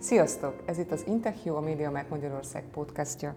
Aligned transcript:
Sziasztok! 0.00 0.62
Ez 0.64 0.78
itt 0.78 0.90
az 0.90 1.04
Intechio, 1.06 1.56
a 1.56 1.60
MediaMarkt 1.60 2.10
Magyarország 2.10 2.64
podcastja. 2.72 3.34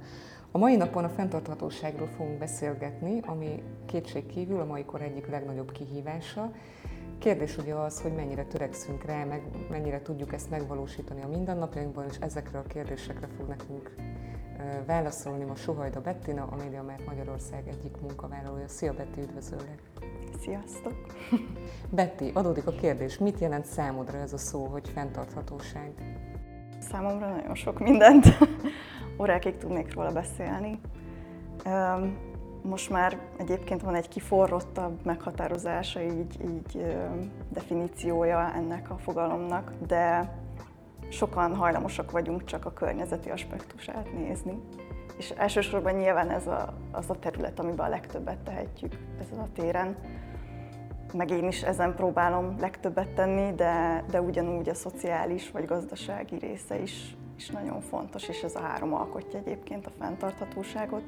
A 0.51 0.57
mai 0.57 0.75
napon 0.75 1.03
a 1.03 1.09
fenntarthatóságról 1.09 2.07
fogunk 2.07 2.37
beszélgetni, 2.37 3.19
ami 3.25 3.63
kétség 3.85 4.25
kívül 4.25 4.59
a 4.59 4.65
mai 4.65 4.85
kor 4.85 5.01
egyik 5.01 5.27
legnagyobb 5.27 5.71
kihívása. 5.71 6.51
Kérdés 7.17 7.57
ugye 7.57 7.73
az, 7.73 8.01
hogy 8.01 8.13
mennyire 8.13 8.43
törekszünk 8.43 9.05
rá, 9.05 9.23
meg 9.23 9.41
mennyire 9.69 10.01
tudjuk 10.01 10.33
ezt 10.33 10.49
megvalósítani 10.49 11.21
a 11.21 11.27
mindennapjainkban, 11.27 12.05
és 12.09 12.17
ezekre 12.19 12.59
a 12.59 12.63
kérdésekre 12.63 13.27
fog 13.37 13.47
nekünk 13.47 13.95
válaszolni 14.85 15.43
ma 15.43 15.55
Sohajda 15.55 16.01
Bettina, 16.01 16.47
a 16.51 16.55
MediaMarkt 16.55 17.05
Magyarország 17.05 17.67
egyik 17.67 18.01
munkavállalója. 18.01 18.67
Szia 18.67 18.93
Betty, 18.93 19.17
üdvözöllek! 19.17 19.81
Sziasztok! 20.39 20.95
Betty, 21.89 22.31
adódik 22.33 22.67
a 22.67 22.71
kérdés, 22.71 23.17
mit 23.17 23.39
jelent 23.39 23.65
számodra 23.65 24.17
ez 24.17 24.33
a 24.33 24.37
szó, 24.37 24.65
hogy 24.65 24.89
fenntarthatóság? 24.89 26.12
Számomra 26.91 27.29
nagyon 27.29 27.55
sok 27.55 27.79
mindent. 27.79 28.25
Órákig 29.21 29.57
tudnék 29.57 29.93
róla 29.93 30.11
beszélni. 30.11 30.79
Most 32.61 32.89
már 32.89 33.17
egyébként 33.37 33.81
van 33.81 33.95
egy 33.95 34.07
kiforrottabb 34.07 35.05
meghatározása, 35.05 36.01
így, 36.01 36.37
így 36.41 36.85
definíciója 37.49 38.53
ennek 38.55 38.89
a 38.89 38.97
fogalomnak, 38.97 39.71
de 39.87 40.33
sokan 41.09 41.55
hajlamosak 41.55 42.11
vagyunk 42.11 42.43
csak 42.43 42.65
a 42.65 42.73
környezeti 42.73 43.29
aspektusát 43.29 44.13
nézni. 44.13 44.61
És 45.17 45.29
elsősorban 45.29 45.93
nyilván 45.93 46.29
ez 46.29 46.47
a, 46.47 46.73
az 46.91 47.09
a 47.09 47.19
terület, 47.19 47.59
amiben 47.59 47.85
a 47.85 47.89
legtöbbet 47.89 48.37
tehetjük 48.37 48.97
ezen 49.19 49.39
a 49.39 49.47
téren. 49.53 49.95
Meg 51.13 51.29
én 51.29 51.47
is 51.47 51.61
ezen 51.61 51.95
próbálom 51.95 52.55
legtöbbet 52.59 53.09
tenni, 53.09 53.55
de, 53.55 54.03
de 54.09 54.21
ugyanúgy 54.21 54.69
a 54.69 54.73
szociális 54.73 55.51
vagy 55.51 55.65
gazdasági 55.65 56.37
része 56.37 56.81
is, 56.81 57.15
is 57.37 57.49
nagyon 57.49 57.81
fontos, 57.81 58.27
és 58.27 58.43
ez 58.43 58.55
a 58.55 58.59
három 58.59 58.93
alkotja 58.93 59.39
egyébként 59.39 59.85
a 59.85 59.91
fenntarthatóságot. 59.99 61.03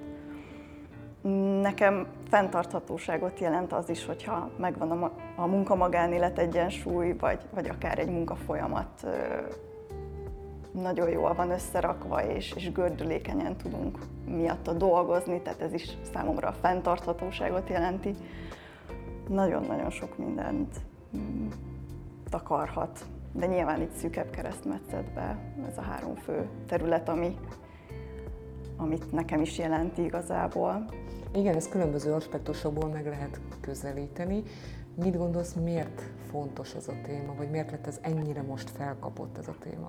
Nekem 1.62 2.08
fenntarthatóságot 2.30 3.39
jelent 3.39 3.73
az 3.73 3.89
is, 3.89 4.06
hogyha 4.06 4.50
megvan 4.58 4.92
a, 4.92 5.12
a 5.36 5.45
munka-magánélet 5.45 6.40
egyensúly, 6.40 7.16
vagy, 7.19 7.40
vagy 7.53 7.69
akár 7.69 8.00
egy 8.00 8.09
munkafolyamat 8.09 9.08
nagyon 10.72 11.09
jól 11.09 11.34
van 11.34 11.52
összerakva, 11.52 12.23
és, 12.23 12.53
és 12.56 12.72
gördülékenyen 12.72 13.56
tudunk 13.56 14.00
miatta 14.25 14.73
dolgozni, 14.73 15.42
tehát 15.42 15.62
ez 15.62 15.73
is 15.73 15.97
számomra 16.14 16.47
a 16.47 16.56
fenntarthatóságot 16.62 17.69
jelenti. 17.69 18.16
Nagyon-nagyon 19.28 19.90
sok 19.90 20.18
mindent 20.18 20.76
mm, 21.18 21.48
takarhat, 22.30 23.06
de 23.31 23.45
nyilván 23.45 23.81
itt 23.81 23.92
szűkebb 23.92 24.30
keresztmetszetbe 24.30 25.38
ez 25.68 25.78
a 25.78 25.81
három 25.81 26.16
fő 26.16 26.50
terület, 26.68 27.09
ami, 27.09 27.38
amit 28.78 29.12
nekem 29.12 29.42
is 29.42 29.58
jelenti 29.58 30.03
igazából. 30.03 30.86
Igen, 31.34 31.56
ezt 31.56 31.70
különböző 31.70 32.14
aspektusokból 32.14 32.90
meg 32.90 33.08
lehet 33.08 33.40
közelíteni. 33.62 34.44
Mit 34.96 35.18
gondolsz, 35.18 35.53
miért 35.53 36.02
fontos 36.30 36.73
ez 36.73 36.88
a 36.88 36.94
téma, 37.03 37.34
vagy 37.38 37.50
miért 37.50 37.72
lett 37.72 37.88
ez 37.88 38.00
ennyire 38.02 38.42
most 38.42 38.70
felkapott 38.70 39.38
ez 39.38 39.48
a 39.48 39.56
téma? 39.59 39.88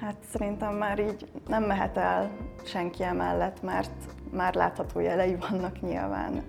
Hát 0.00 0.16
szerintem 0.32 0.74
már 0.74 0.98
így 0.98 1.30
nem 1.46 1.64
mehet 1.64 1.96
el 1.96 2.30
senki 2.64 3.02
emellett, 3.02 3.62
mert 3.62 4.14
már 4.30 4.54
látható 4.54 5.00
jelei 5.00 5.36
vannak 5.36 5.80
nyilván 5.80 6.42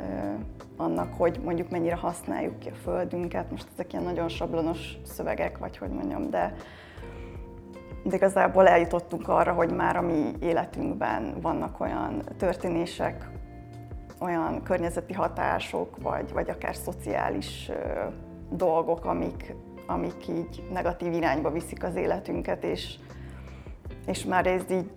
annak, 0.78 1.14
hogy 1.14 1.40
mondjuk 1.44 1.70
mennyire 1.70 1.96
használjuk 1.96 2.60
ki 2.60 2.70
a 2.70 2.76
földünket. 2.76 3.52
Most 3.52 3.68
ezek 3.74 3.94
ilyen 3.94 4.06
nagyon 4.06 4.30
sablonos 4.30 4.98
szövegek, 5.06 5.58
vagy 5.58 5.78
hogy 5.78 5.90
mondjam, 5.90 6.30
de, 6.30 6.56
de 8.04 8.16
igazából 8.16 8.68
eljutottunk 8.68 9.28
arra, 9.28 9.54
hogy 9.54 9.72
már 9.72 9.96
a 9.96 10.02
mi 10.02 10.32
életünkben 10.42 11.42
vannak 11.42 11.80
olyan 11.80 12.22
történések, 12.38 13.30
olyan 14.20 14.64
környezeti 14.64 15.14
hatások, 15.14 15.98
vagy, 16.02 16.34
vagy 16.34 16.50
akár 16.50 16.76
szociális 16.76 17.70
ö, 17.70 17.74
dolgok, 18.50 19.06
amik, 19.06 19.56
amik 19.88 20.28
így 20.28 20.64
negatív 20.72 21.14
irányba 21.14 21.52
viszik 21.52 21.84
az 21.84 21.96
életünket, 21.96 22.64
és 22.64 22.98
és 24.06 24.26
már 24.26 24.48
ez 24.48 24.64
így, 24.72 24.90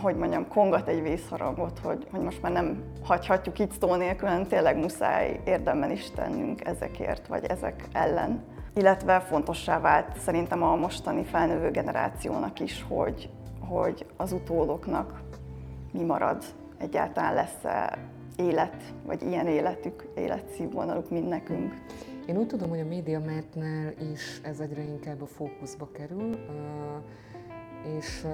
hogy 0.00 0.16
mondjam, 0.16 0.48
kongat 0.48 0.88
egy 0.88 1.02
vészharangot, 1.02 1.78
hogy, 1.78 2.06
hogy 2.10 2.20
most 2.20 2.42
már 2.42 2.52
nem 2.52 2.82
hagyhatjuk 3.04 3.58
így 3.58 3.70
szó 3.80 3.94
nélkül, 3.94 4.28
hanem 4.28 4.46
tényleg 4.46 4.76
muszáj 4.76 5.40
érdemben 5.44 5.90
is 5.90 6.10
tennünk 6.10 6.66
ezekért, 6.66 7.26
vagy 7.26 7.44
ezek 7.44 7.84
ellen. 7.92 8.44
Illetve 8.74 9.20
fontossá 9.20 9.80
vált 9.80 10.18
szerintem 10.18 10.62
a 10.62 10.76
mostani 10.76 11.24
felnövő 11.24 11.70
generációnak 11.70 12.60
is, 12.60 12.84
hogy, 12.88 13.30
hogy 13.68 14.06
az 14.16 14.32
utódoknak 14.32 15.20
mi 15.92 16.04
marad, 16.04 16.44
egyáltalán 16.78 17.34
lesz-e 17.34 17.98
élet, 18.36 18.82
vagy 19.06 19.22
ilyen 19.22 19.46
életük, 19.46 20.08
életszínvonaluk, 20.16 21.10
mint 21.10 21.28
nekünk. 21.28 21.74
Én 22.26 22.36
úgy 22.36 22.46
tudom, 22.46 22.68
hogy 22.68 22.80
a 22.80 22.84
médiamártnál 22.84 23.92
is 24.12 24.40
ez 24.42 24.60
egyre 24.60 24.82
inkább 24.82 25.22
a 25.22 25.26
fókuszba 25.26 25.88
kerül. 25.92 26.30
És 27.98 28.26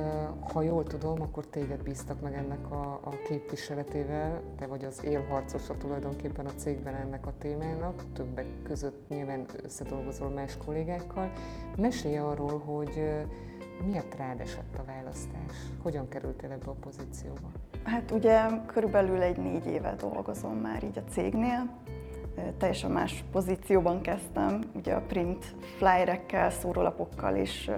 ha 0.53 0.63
jól 0.63 0.85
tudom, 0.85 1.23
akkor 1.23 1.47
téged 1.47 1.83
bíztak 1.83 2.21
meg 2.21 2.35
ennek 2.35 2.71
a, 2.71 3.01
a 3.05 3.11
képviseletével, 3.29 4.41
te 4.57 4.67
vagy 4.67 4.85
az 4.85 5.05
élharcosa 5.05 5.77
tulajdonképpen 5.77 6.47
a 6.47 6.55
cégben 6.57 6.95
ennek 6.95 7.27
a 7.27 7.33
témának, 7.39 8.03
többek 8.13 8.47
között 8.63 9.09
nyilván 9.09 9.47
összedolgozol 9.63 10.29
más 10.29 10.57
kollégákkal. 10.65 11.33
Mesélj 11.77 12.17
arról, 12.17 12.59
hogy 12.59 13.25
miért 13.85 14.17
rád 14.17 14.41
esett 14.41 14.79
a 14.79 14.85
választás? 14.85 15.57
Hogyan 15.83 16.09
kerültél 16.09 16.51
ebbe 16.51 16.71
a 16.71 16.77
pozícióba? 16.81 17.51
Hát 17.83 18.11
ugye 18.11 18.47
körülbelül 18.67 19.23
egy 19.23 19.37
négy 19.37 19.67
éve 19.67 19.95
dolgozom 19.95 20.57
már 20.57 20.85
így 20.85 20.99
a 20.99 21.11
cégnél, 21.11 21.71
teljesen 22.59 22.91
más 22.91 23.25
pozícióban 23.33 24.01
kezdtem, 24.01 24.61
ugye 24.75 24.95
a 24.95 25.01
print 25.01 25.55
flyerekkel, 25.77 26.51
szórólapokkal 26.51 27.37
és 27.37 27.71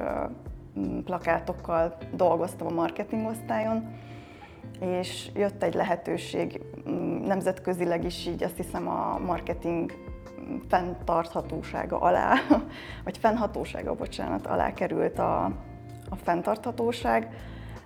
plakátokkal 1.04 1.96
dolgoztam 2.12 2.66
a 2.66 2.74
marketingosztályon, 2.74 3.96
és 4.80 5.30
jött 5.34 5.62
egy 5.62 5.74
lehetőség 5.74 6.60
nemzetközileg 7.24 8.04
is 8.04 8.26
így 8.26 8.42
azt 8.42 8.56
hiszem 8.56 8.88
a 8.88 9.18
marketing 9.26 9.92
fenntarthatósága 10.68 11.98
alá, 11.98 12.34
vagy 13.04 13.18
fennhatósága, 13.18 13.94
bocsánat, 13.94 14.46
alá 14.46 14.72
került 14.72 15.18
a, 15.18 15.44
a 16.08 16.16
fenntarthatóság, 16.22 17.28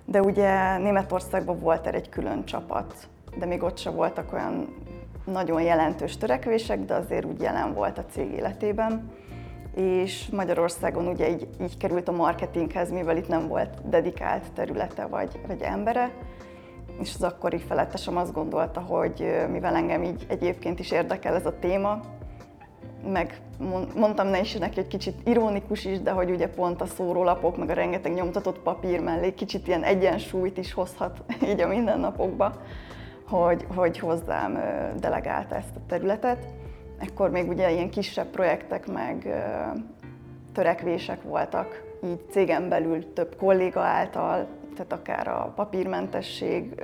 de 0.05 0.21
ugye 0.21 0.79
Németországban 0.79 1.59
volt 1.59 1.87
erre 1.87 1.97
egy 1.97 2.09
külön 2.09 2.45
csapat, 2.45 3.09
de 3.39 3.47
még 3.47 3.63
ott 3.63 3.79
se 3.79 3.91
voltak 3.91 4.33
olyan 4.33 4.75
nagyon 5.25 5.63
jelentős 5.63 6.17
törekvések, 6.17 6.85
de 6.85 6.95
azért 6.95 7.25
úgy 7.25 7.41
jelen 7.41 7.75
volt 7.75 7.99
a 7.99 8.05
cég 8.05 8.33
életében 8.33 9.11
és 9.79 10.29
Magyarországon 10.33 11.07
ugye 11.07 11.31
így, 11.31 11.49
így 11.61 11.77
került 11.77 12.09
a 12.09 12.13
marketinghez, 12.13 12.91
mivel 12.91 13.17
itt 13.17 13.29
nem 13.29 13.49
volt 13.49 13.89
dedikált 13.89 14.53
területe 14.53 15.07
vagy, 15.07 15.41
vagy 15.47 15.63
embere, 15.63 16.11
és 17.01 17.15
az 17.15 17.23
akkori 17.23 17.59
felettesem 17.59 18.17
azt 18.17 18.33
gondolta, 18.33 18.81
hogy 18.81 19.47
mivel 19.51 19.75
engem 19.75 20.03
így 20.03 20.27
egyébként 20.29 20.79
is 20.79 20.91
érdekel 20.91 21.35
ez 21.35 21.47
a 21.47 21.59
téma, 21.59 22.01
meg 23.13 23.41
mondtam 23.95 24.27
ne 24.27 24.41
is 24.41 24.55
neki 24.55 24.79
egy 24.79 24.89
kicsit 24.89 25.15
ironikus 25.25 25.85
is, 25.85 26.01
de 26.01 26.11
hogy 26.11 26.31
ugye 26.31 26.49
pont 26.49 26.81
a 26.81 26.87
szórólapok, 26.87 27.57
meg 27.57 27.71
a 27.71 27.75
rengeteg 27.75 28.15
nyomtatott 28.15 28.59
papír 28.59 29.01
mellé 29.01 29.35
kicsit 29.35 29.67
ilyen 29.67 29.83
egyensúlyt 29.83 30.59
is 30.59 30.73
hozhat 30.73 31.23
így 31.51 31.61
a 31.61 31.69
mindennapokba, 31.69 32.53
hogy, 33.29 33.67
hogy 33.75 33.99
hozzám 33.99 34.59
delegálta 35.01 35.55
ezt 35.55 35.77
a 35.77 35.81
területet. 35.87 36.58
Ekkor 36.99 37.31
még 37.31 37.49
ugye 37.49 37.71
ilyen 37.71 37.91
kisebb 37.91 38.27
projektek 38.27 38.87
meg 38.87 39.45
törekvések 40.53 41.23
voltak, 41.23 41.83
így 42.05 42.21
cégen 42.31 42.69
belül 42.69 43.13
több 43.13 43.37
kolléga 43.37 43.81
által, 43.81 44.47
tehát 44.77 44.93
akár 44.93 45.29
a 45.29 45.53
papírmentesség 45.57 46.83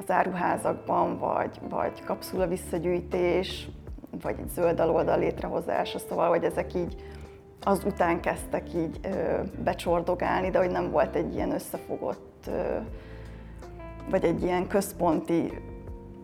az 0.00 0.10
áruházakban, 0.10 1.18
vagy, 1.18 1.58
vagy 1.68 2.04
kapszula 2.04 2.46
visszagyűjtés, 2.46 3.68
vagy 4.22 4.36
egy 4.38 4.48
zöld 4.48 4.80
aloldal 4.80 5.18
létrehozása, 5.18 5.98
szóval, 5.98 6.28
hogy 6.28 6.44
ezek 6.44 6.74
így 6.74 6.96
az 7.64 7.84
után 7.84 8.20
kezdtek 8.20 8.74
így 8.74 9.00
becsordogálni, 9.64 10.50
de 10.50 10.58
hogy 10.58 10.70
nem 10.70 10.90
volt 10.90 11.14
egy 11.14 11.34
ilyen 11.34 11.50
összefogott, 11.50 12.50
vagy 14.10 14.24
egy 14.24 14.42
ilyen 14.42 14.66
központi 14.66 15.58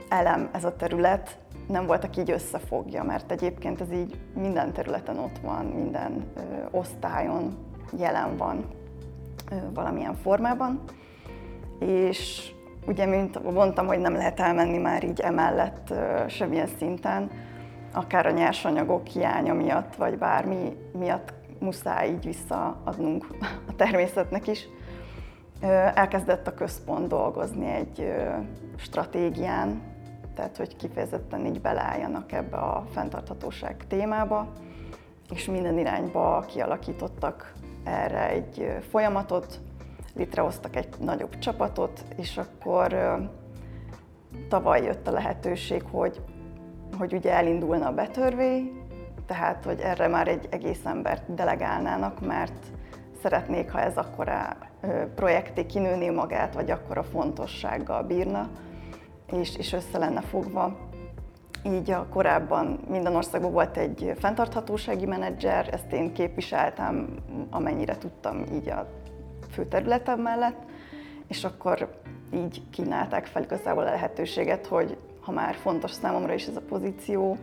elem 0.08 0.48
ez 0.52 0.64
a 0.64 0.76
terület, 0.76 1.38
nem 1.66 1.86
voltak 1.86 2.16
így 2.16 2.30
összefogja, 2.30 3.02
mert 3.02 3.32
egyébként 3.32 3.80
ez 3.80 3.92
így 3.92 4.18
minden 4.34 4.72
területen 4.72 5.18
ott 5.18 5.38
van, 5.38 5.64
minden 5.64 6.24
ö, 6.36 6.40
osztályon 6.70 7.56
jelen 7.98 8.36
van 8.36 8.64
ö, 9.50 9.54
valamilyen 9.74 10.14
formában. 10.14 10.82
És 11.78 12.50
ugye, 12.86 13.06
mint 13.06 13.52
mondtam, 13.52 13.86
hogy 13.86 13.98
nem 13.98 14.14
lehet 14.14 14.40
elmenni 14.40 14.78
már 14.78 15.04
így 15.04 15.20
emellett 15.20 15.90
ö, 15.90 16.28
semmilyen 16.28 16.68
szinten, 16.78 17.30
akár 17.92 18.26
a 18.26 18.30
nyersanyagok 18.30 19.06
hiánya 19.06 19.54
miatt, 19.54 19.94
vagy 19.94 20.18
bármi 20.18 20.76
miatt 20.98 21.32
muszáj 21.58 22.08
így 22.08 22.24
visszaadnunk 22.24 23.26
a 23.68 23.76
természetnek 23.76 24.46
is. 24.46 24.68
Elkezdett 25.94 26.46
a 26.46 26.54
központ 26.54 27.08
dolgozni 27.08 27.66
egy 27.66 28.12
stratégián, 28.76 29.82
tehát 30.36 30.56
hogy 30.56 30.76
kifejezetten 30.76 31.46
így 31.46 31.60
beleálljanak 31.60 32.32
ebbe 32.32 32.56
a 32.56 32.84
fenntarthatóság 32.90 33.86
témába, 33.88 34.52
és 35.30 35.44
minden 35.44 35.78
irányba 35.78 36.44
kialakítottak 36.48 37.52
erre 37.84 38.28
egy 38.28 38.78
folyamatot, 38.90 39.60
létrehoztak 40.14 40.76
egy 40.76 40.88
nagyobb 40.98 41.38
csapatot, 41.38 42.04
és 42.16 42.38
akkor 42.38 42.96
tavaly 44.48 44.82
jött 44.82 45.06
a 45.06 45.12
lehetőség, 45.12 45.82
hogy, 45.90 46.20
hogy 46.98 47.12
ugye 47.12 47.32
elindulna 47.32 47.86
a 47.86 47.94
betörvény, 47.94 48.82
tehát 49.26 49.64
hogy 49.64 49.80
erre 49.80 50.08
már 50.08 50.28
egy 50.28 50.48
egész 50.50 50.84
embert 50.84 51.34
delegálnának, 51.34 52.26
mert 52.26 52.66
szeretnék, 53.22 53.70
ha 53.70 53.80
ez 53.80 53.96
akkora 53.96 54.56
projekté 55.14 55.66
kinőni 55.66 56.08
magát, 56.08 56.54
vagy 56.54 56.70
akkora 56.70 57.02
fontossággal 57.02 58.02
bírna, 58.02 58.50
és, 59.32 59.56
és 59.56 59.72
össze 59.72 59.98
lenne 59.98 60.20
fogva. 60.20 60.76
Így 61.64 61.90
a 61.90 62.06
korábban 62.10 62.80
minden 62.88 63.14
országban 63.14 63.52
volt 63.52 63.76
egy 63.76 64.12
fenntarthatósági 64.18 65.06
menedzser, 65.06 65.68
ezt 65.72 65.92
én 65.92 66.12
képviseltem, 66.12 67.08
amennyire 67.50 67.98
tudtam 67.98 68.44
így 68.52 68.68
a 68.68 68.88
főterületem 69.50 70.20
mellett, 70.20 70.62
és 71.28 71.44
akkor 71.44 72.00
így 72.34 72.62
kínálták 72.70 73.26
fel 73.26 73.42
igazából 73.42 73.82
a 73.82 73.90
lehetőséget, 73.90 74.66
hogy 74.66 74.96
ha 75.20 75.32
már 75.32 75.54
fontos 75.54 75.90
számomra 75.90 76.34
is 76.34 76.46
ez 76.46 76.56
a 76.56 76.60
pozíció, 76.60 77.36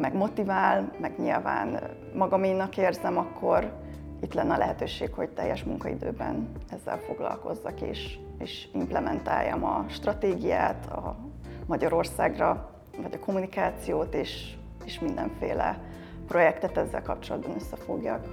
meg 0.00 0.14
motivál, 0.14 0.92
meg 1.00 1.18
nyilván 1.18 1.80
magaménak 2.14 2.76
érzem, 2.76 3.18
akkor 3.18 3.83
itt 4.24 4.34
lenne 4.34 4.54
a 4.54 4.58
lehetőség, 4.58 5.12
hogy 5.12 5.28
teljes 5.28 5.64
munkaidőben 5.64 6.48
ezzel 6.70 6.98
foglalkozzak 6.98 7.80
és, 7.80 8.18
és 8.38 8.68
implementáljam 8.72 9.64
a 9.64 9.84
stratégiát 9.88 10.86
a 10.86 11.16
Magyarországra, 11.66 12.70
vagy 13.02 13.14
a 13.14 13.18
kommunikációt, 13.18 14.14
és, 14.14 14.54
és 14.84 14.98
mindenféle 15.00 15.78
projektet 16.26 16.76
ezzel 16.76 17.02
kapcsolatban 17.02 17.54
összefogjak. 17.54 18.26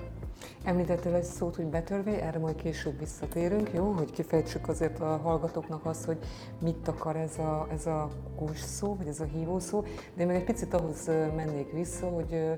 Említettél 0.64 1.14
egy 1.14 1.24
szót, 1.24 1.56
hogy 1.56 1.66
betörvé, 1.66 2.16
erre 2.16 2.40
majd 2.40 2.56
később 2.56 3.00
visszatérünk, 3.00 3.70
jó? 3.74 3.92
Hogy 3.92 4.12
kifejtsük 4.12 4.68
azért 4.68 5.00
a 5.00 5.18
hallgatóknak 5.18 5.86
azt, 5.86 6.06
hogy 6.06 6.18
mit 6.62 6.88
akar 6.88 7.16
ez 7.16 7.38
a, 7.38 7.68
ez 7.72 7.86
a 7.86 8.10
kulcs 8.36 8.60
szó, 8.60 8.96
vagy 8.96 9.08
ez 9.08 9.20
a 9.20 9.24
hívó 9.24 9.60
szó. 9.60 9.84
De 10.14 10.26
még 10.26 10.36
egy 10.36 10.44
picit 10.44 10.74
ahhoz 10.74 11.06
mennék 11.36 11.72
vissza, 11.72 12.08
hogy 12.08 12.58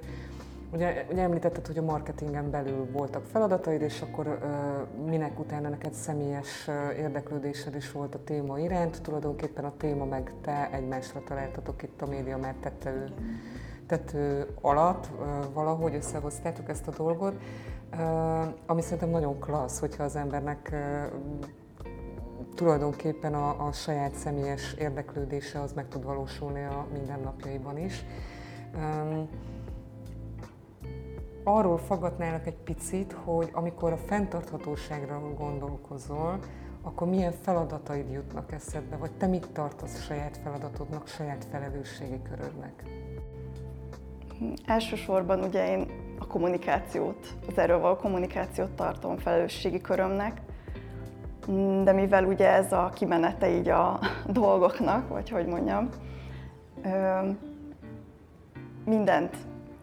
Ugye, 0.73 1.05
ugye 1.11 1.21
említetted, 1.21 1.67
hogy 1.67 1.77
a 1.77 1.81
marketingen 1.81 2.49
belül 2.49 2.87
voltak 2.91 3.25
feladataid, 3.25 3.81
és 3.81 4.01
akkor 4.01 4.27
uh, 4.27 5.05
minek 5.05 5.39
utána 5.39 5.69
neked 5.69 5.93
személyes 5.93 6.67
uh, 6.67 6.97
érdeklődésed 6.97 7.75
is 7.75 7.91
volt 7.91 8.15
a 8.15 8.23
téma 8.23 8.59
iránt. 8.59 9.01
Tulajdonképpen 9.01 9.65
a 9.65 9.73
téma 9.77 10.05
meg 10.05 10.33
te 10.41 10.69
egymásra 10.71 11.23
találtatok 11.23 11.83
itt 11.83 12.01
a 12.01 12.05
média 12.05 12.37
mert 12.37 12.57
tető, 12.57 13.13
tető 13.87 14.47
alatt, 14.61 15.07
uh, 15.19 15.53
valahogy 15.53 15.95
összehoztátok 15.95 16.69
ezt 16.69 16.87
a 16.87 16.91
dolgot, 16.91 17.33
ami 18.65 18.81
szerintem 18.81 19.09
nagyon 19.09 19.39
klassz, 19.39 19.79
hogyha 19.79 20.03
az 20.03 20.15
embernek 20.15 20.75
tulajdonképpen 22.55 23.33
a, 23.33 23.67
a 23.67 23.71
saját 23.71 24.15
személyes 24.15 24.73
érdeklődése 24.73 25.61
az 25.61 25.73
meg 25.73 25.87
tud 25.87 26.03
valósulni 26.03 26.63
a 26.63 26.87
mindennapjaiban 26.93 27.77
is. 27.77 28.05
Um, 28.75 29.29
arról 31.43 31.77
faggatnálak 31.77 32.47
egy 32.47 32.57
picit, 32.63 33.15
hogy 33.23 33.49
amikor 33.53 33.91
a 33.91 33.97
fenntarthatóságra 33.97 35.19
gondolkozol, 35.37 36.39
akkor 36.81 37.07
milyen 37.07 37.31
feladataid 37.31 38.11
jutnak 38.11 38.51
eszedbe, 38.51 38.95
vagy 38.95 39.11
te 39.11 39.27
mit 39.27 39.49
tartasz 39.49 40.01
saját 40.01 40.37
feladatodnak, 40.43 41.07
saját 41.07 41.45
felelősségi 41.51 42.21
körödnek? 42.29 42.83
Elsősorban 44.65 45.43
ugye 45.43 45.69
én 45.69 45.85
a 46.19 46.27
kommunikációt, 46.27 47.37
az 47.47 47.57
erről 47.57 47.79
való 47.79 47.95
kommunikációt 47.95 48.71
tartom 48.71 49.17
felelősségi 49.17 49.81
körömnek, 49.81 50.41
de 51.83 51.91
mivel 51.91 52.25
ugye 52.25 52.47
ez 52.47 52.71
a 52.71 52.91
kimenete 52.95 53.49
így 53.49 53.69
a 53.69 53.99
dolgoknak, 54.27 55.07
vagy 55.07 55.29
hogy 55.29 55.45
mondjam, 55.45 55.89
mindent 58.85 59.37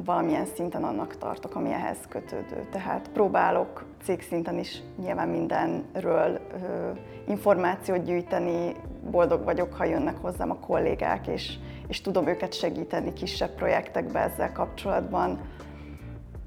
valamilyen 0.04 0.46
szinten 0.46 0.84
annak 0.84 1.16
tartok, 1.16 1.54
ami 1.54 1.72
ehhez 1.72 1.98
kötődő. 2.08 2.66
Tehát 2.70 3.10
próbálok 3.12 3.84
cégszinten 4.02 4.58
is 4.58 4.82
nyilván 4.96 5.28
mindenről 5.28 6.40
ö, 6.52 6.90
információt 7.26 8.04
gyűjteni, 8.04 8.74
boldog 9.10 9.44
vagyok, 9.44 9.72
ha 9.72 9.84
jönnek 9.84 10.16
hozzám 10.16 10.50
a 10.50 10.58
kollégák, 10.58 11.26
és, 11.26 11.54
és 11.88 12.00
tudom 12.00 12.26
őket 12.26 12.52
segíteni 12.52 13.12
kisebb 13.12 13.54
projektekbe 13.54 14.20
ezzel 14.20 14.52
kapcsolatban. 14.52 15.40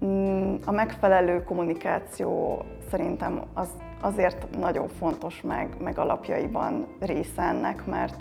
Mm, 0.06 0.56
a 0.66 0.72
megfelelő 0.72 1.44
kommunikáció 1.44 2.62
szerintem 2.90 3.42
az, 3.54 3.70
azért 4.02 4.58
nagyon 4.60 4.88
fontos, 4.88 5.42
meg, 5.42 5.76
meg 5.80 5.98
alapjaiban 5.98 6.88
része 7.00 7.42
ennek, 7.42 7.86
mert 7.86 8.16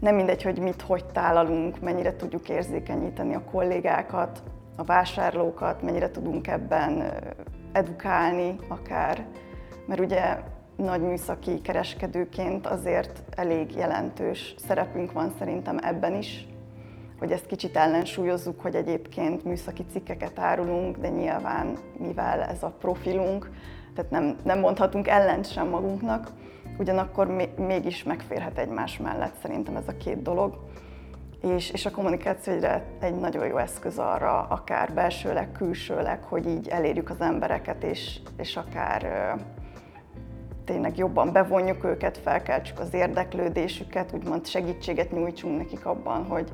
nem 0.00 0.14
mindegy, 0.14 0.42
hogy 0.42 0.58
mit, 0.58 0.82
hogy 0.82 1.04
tálalunk, 1.04 1.80
mennyire 1.80 2.16
tudjuk 2.16 2.48
érzékenyíteni 2.48 3.34
a 3.34 3.44
kollégákat, 3.50 4.42
a 4.76 4.84
vásárlókat, 4.84 5.82
mennyire 5.82 6.10
tudunk 6.10 6.46
ebben 6.46 7.12
edukálni 7.72 8.56
akár, 8.68 9.26
mert 9.86 10.00
ugye 10.00 10.38
nagy 10.76 11.00
műszaki 11.00 11.60
kereskedőként 11.60 12.66
azért 12.66 13.22
elég 13.30 13.74
jelentős 13.74 14.54
szerepünk 14.66 15.12
van 15.12 15.32
szerintem 15.38 15.78
ebben 15.82 16.14
is, 16.14 16.46
hogy 17.18 17.32
ezt 17.32 17.46
kicsit 17.46 17.76
ellensúlyozzuk, 17.76 18.60
hogy 18.60 18.74
egyébként 18.74 19.44
műszaki 19.44 19.84
cikkeket 19.92 20.38
árulunk, 20.38 20.96
de 20.96 21.08
nyilván 21.08 21.76
mivel 21.98 22.42
ez 22.42 22.62
a 22.62 22.74
profilunk, 22.78 23.50
tehát 23.94 24.10
nem, 24.10 24.36
nem 24.44 24.58
mondhatunk 24.58 25.08
ellent 25.08 25.52
sem 25.52 25.68
magunknak, 25.68 26.30
ugyanakkor 26.78 27.50
mégis 27.56 28.02
megférhet 28.02 28.58
egymás 28.58 28.98
mellett 28.98 29.34
szerintem 29.42 29.76
ez 29.76 29.88
a 29.88 29.96
két 29.96 30.22
dolog 30.22 30.58
és, 31.42 31.70
és 31.70 31.86
a 31.86 31.90
kommunikáció 31.90 32.52
egyre 32.52 32.84
egy 33.00 33.14
nagyon 33.14 33.46
jó 33.46 33.56
eszköz 33.56 33.98
arra, 33.98 34.46
akár 34.48 34.92
belsőleg, 34.92 35.52
külsőleg, 35.52 36.22
hogy 36.22 36.46
így 36.46 36.68
elérjük 36.68 37.10
az 37.10 37.20
embereket, 37.20 37.82
és, 37.82 38.20
és 38.36 38.56
akár 38.56 39.34
tényleg 40.64 40.96
jobban 40.96 41.32
bevonjuk 41.32 41.84
őket, 41.84 42.18
felkeltsük 42.18 42.78
az 42.78 42.94
érdeklődésüket, 42.94 44.12
úgymond 44.12 44.46
segítséget 44.46 45.12
nyújtsunk 45.12 45.58
nekik 45.58 45.86
abban, 45.86 46.24
hogy, 46.24 46.52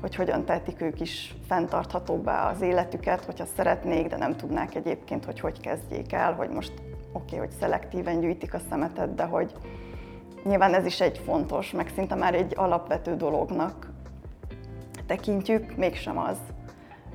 hogy 0.00 0.14
hogyan 0.14 0.44
tehetik 0.44 0.80
ők 0.80 1.00
is 1.00 1.34
fenntarthatóbbá 1.48 2.50
az 2.50 2.60
életüket, 2.60 3.24
hogyha 3.24 3.44
szeretnék, 3.56 4.06
de 4.06 4.16
nem 4.16 4.36
tudnák 4.36 4.74
egyébként, 4.74 5.24
hogy 5.24 5.40
hogy 5.40 5.60
kezdjék 5.60 6.12
el, 6.12 6.32
hogy 6.32 6.48
most 6.48 6.72
oké, 7.12 7.36
okay, 7.36 7.38
hogy 7.38 7.50
szelektíven 7.60 8.20
gyűjtik 8.20 8.54
a 8.54 8.60
szemetet, 8.70 9.14
de 9.14 9.24
hogy 9.24 9.52
nyilván 10.44 10.74
ez 10.74 10.86
is 10.86 11.00
egy 11.00 11.18
fontos, 11.18 11.70
meg 11.70 11.90
szinte 11.94 12.14
már 12.14 12.34
egy 12.34 12.52
alapvető 12.56 13.16
dolognak 13.16 13.92
tekintjük, 15.14 15.76
mégsem 15.76 16.18
az, 16.18 16.36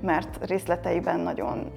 mert 0.02 0.46
részleteiben 0.46 1.20
nagyon 1.20 1.72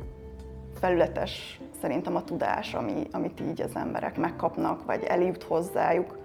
felületes 0.81 1.61
szerintem 1.81 2.17
a 2.17 2.25
tudás, 2.25 2.75
ami, 2.75 3.07
amit 3.13 3.41
így 3.41 3.61
az 3.61 3.77
emberek 3.77 4.19
megkapnak, 4.19 4.85
vagy 4.85 5.03
eljut 5.03 5.43
hozzájuk. 5.43 6.19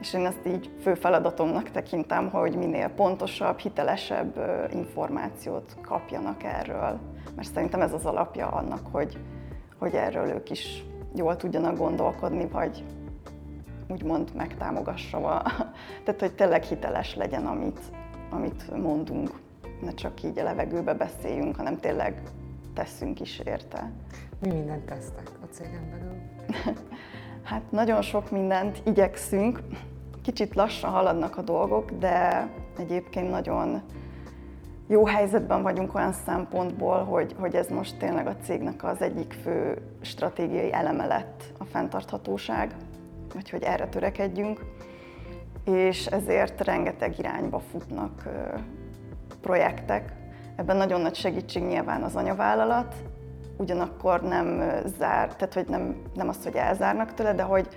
És 0.00 0.14
én 0.14 0.26
ezt 0.26 0.46
így 0.46 0.70
fő 0.80 0.94
feladatomnak 0.94 1.70
tekintem, 1.70 2.30
hogy 2.30 2.56
minél 2.56 2.88
pontosabb, 2.88 3.58
hitelesebb 3.58 4.40
információt 4.72 5.76
kapjanak 5.82 6.42
erről. 6.42 7.00
Mert 7.36 7.52
szerintem 7.52 7.80
ez 7.80 7.92
az 7.92 8.06
alapja 8.06 8.46
annak, 8.46 8.86
hogy, 8.90 9.18
hogy 9.78 9.94
erről 9.94 10.28
ők 10.28 10.50
is 10.50 10.84
jól 11.14 11.36
tudjanak 11.36 11.76
gondolkodni, 11.76 12.48
vagy 12.48 12.84
úgymond 13.88 14.30
megtámogassa. 14.34 15.42
Tehát, 16.04 16.20
hogy 16.20 16.34
tényleg 16.34 16.62
hiteles 16.62 17.14
legyen, 17.14 17.46
amit, 17.46 17.80
amit 18.32 18.82
mondunk, 18.82 19.30
ne 19.80 19.94
csak 19.94 20.22
így 20.22 20.38
a 20.38 20.42
levegőbe 20.42 20.94
beszéljünk, 20.94 21.56
hanem 21.56 21.78
tényleg 21.78 22.22
teszünk 22.74 23.20
is 23.20 23.38
érte. 23.38 23.90
Mi 24.38 24.48
mindent 24.48 24.84
tesztek 24.84 25.30
a 25.42 25.46
cégen 25.50 25.90
belül? 25.90 26.16
hát 27.50 27.70
nagyon 27.70 28.02
sok 28.02 28.30
mindent 28.30 28.82
igyekszünk. 28.84 29.60
Kicsit 30.22 30.54
lassan 30.54 30.90
haladnak 30.90 31.36
a 31.36 31.42
dolgok, 31.42 31.90
de 31.90 32.48
egyébként 32.78 33.30
nagyon 33.30 33.82
jó 34.86 35.06
helyzetben 35.06 35.62
vagyunk 35.62 35.94
olyan 35.94 36.12
szempontból, 36.12 37.04
hogy, 37.04 37.34
hogy 37.38 37.54
ez 37.54 37.68
most 37.68 37.96
tényleg 37.96 38.26
a 38.26 38.36
cégnek 38.36 38.84
az 38.84 39.00
egyik 39.02 39.32
fő 39.32 39.82
stratégiai 40.00 40.72
eleme 40.72 41.06
lett 41.06 41.42
a 41.58 41.64
fenntarthatóság, 41.64 42.74
vagy 43.34 43.50
hogy 43.50 43.62
erre 43.62 43.88
törekedjünk 43.88 44.60
és 45.64 46.06
ezért 46.06 46.60
rengeteg 46.60 47.18
irányba 47.18 47.58
futnak 47.58 48.28
projektek. 49.40 50.12
Ebben 50.56 50.76
nagyon 50.76 51.00
nagy 51.00 51.14
segítség 51.14 51.62
nyilván 51.62 52.02
az 52.02 52.16
anyavállalat, 52.16 52.94
ugyanakkor 53.56 54.22
nem 54.22 54.62
zár, 54.98 55.36
tehát 55.36 55.54
hogy 55.54 55.66
nem, 55.68 55.96
nem 56.14 56.28
az, 56.28 56.44
hogy 56.44 56.54
elzárnak 56.54 57.14
tőle, 57.14 57.34
de 57.34 57.42
hogy 57.42 57.68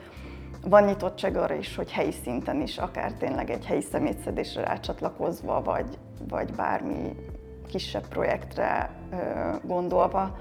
van 0.68 0.84
nyitottság 0.84 1.36
arra 1.36 1.54
is, 1.54 1.76
hogy 1.76 1.92
helyi 1.92 2.12
szinten 2.12 2.62
is, 2.62 2.78
akár 2.78 3.14
tényleg 3.14 3.50
egy 3.50 3.66
helyi 3.66 3.82
szemétszedésre 3.82 4.64
rácsatlakozva, 4.64 5.62
vagy, 5.62 5.98
vagy 6.28 6.54
bármi 6.54 7.16
kisebb 7.68 8.08
projektre 8.08 8.90
gondolva, 9.64 10.38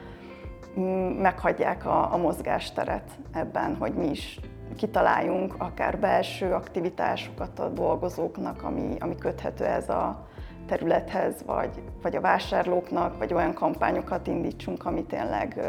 meghagyják 1.20 1.86
a, 1.86 2.12
a 2.12 2.16
mozgásteret 2.16 3.10
ebben, 3.32 3.76
hogy 3.76 3.94
mi 3.94 4.06
is 4.06 4.40
kitaláljunk 4.76 5.54
akár 5.58 5.98
belső 5.98 6.52
aktivitásokat 6.52 7.58
a 7.58 7.68
dolgozóknak, 7.68 8.62
ami, 8.62 8.96
ami 8.98 9.14
köthető 9.16 9.64
ez 9.64 9.88
a 9.88 10.26
területhez, 10.66 11.34
vagy, 11.46 11.82
vagy 12.02 12.16
a 12.16 12.20
vásárlóknak, 12.20 13.18
vagy 13.18 13.34
olyan 13.34 13.54
kampányokat 13.54 14.26
indítsunk, 14.26 14.86
ami 14.86 15.04
tényleg 15.04 15.60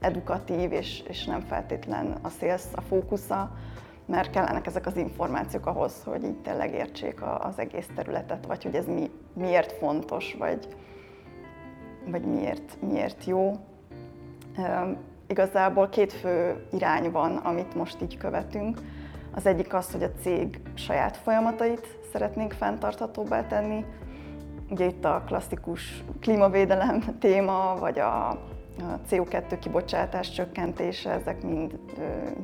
edukatív, 0.00 0.72
és, 0.72 1.02
és 1.08 1.24
nem 1.24 1.40
feltétlen 1.40 2.18
a 2.22 2.28
szélsz 2.28 2.68
a 2.74 2.80
fókusza, 2.80 3.50
mert 4.06 4.30
kellenek 4.30 4.66
ezek 4.66 4.86
az 4.86 4.96
információk 4.96 5.66
ahhoz, 5.66 6.02
hogy 6.04 6.24
így 6.24 6.40
tényleg 6.42 6.74
értsék 6.74 7.22
az 7.40 7.58
egész 7.58 7.88
területet, 7.94 8.46
vagy 8.46 8.62
hogy 8.62 8.74
ez 8.74 8.86
mi, 8.86 9.10
miért 9.32 9.72
fontos, 9.72 10.36
vagy, 10.38 10.68
vagy 12.06 12.24
miért, 12.24 12.76
miért 12.80 13.24
jó. 13.24 13.52
Igazából 15.28 15.88
két 15.88 16.12
fő 16.12 16.66
irány 16.72 17.10
van, 17.10 17.36
amit 17.36 17.74
most 17.74 18.02
így 18.02 18.16
követünk. 18.16 18.78
Az 19.34 19.46
egyik 19.46 19.74
az, 19.74 19.92
hogy 19.92 20.02
a 20.02 20.12
cég 20.22 20.60
saját 20.74 21.16
folyamatait 21.16 21.98
szeretnénk 22.12 22.52
fenntarthatóbbá 22.52 23.46
tenni. 23.46 23.84
Ugye 24.70 24.84
itt 24.84 25.04
a 25.04 25.22
klasszikus 25.26 26.04
klímavédelem 26.20 27.04
téma, 27.20 27.76
vagy 27.78 27.98
a 27.98 28.38
CO2 29.10 29.56
kibocsátás 29.60 30.30
csökkentése, 30.30 31.10
ezek 31.10 31.42
mind 31.42 31.78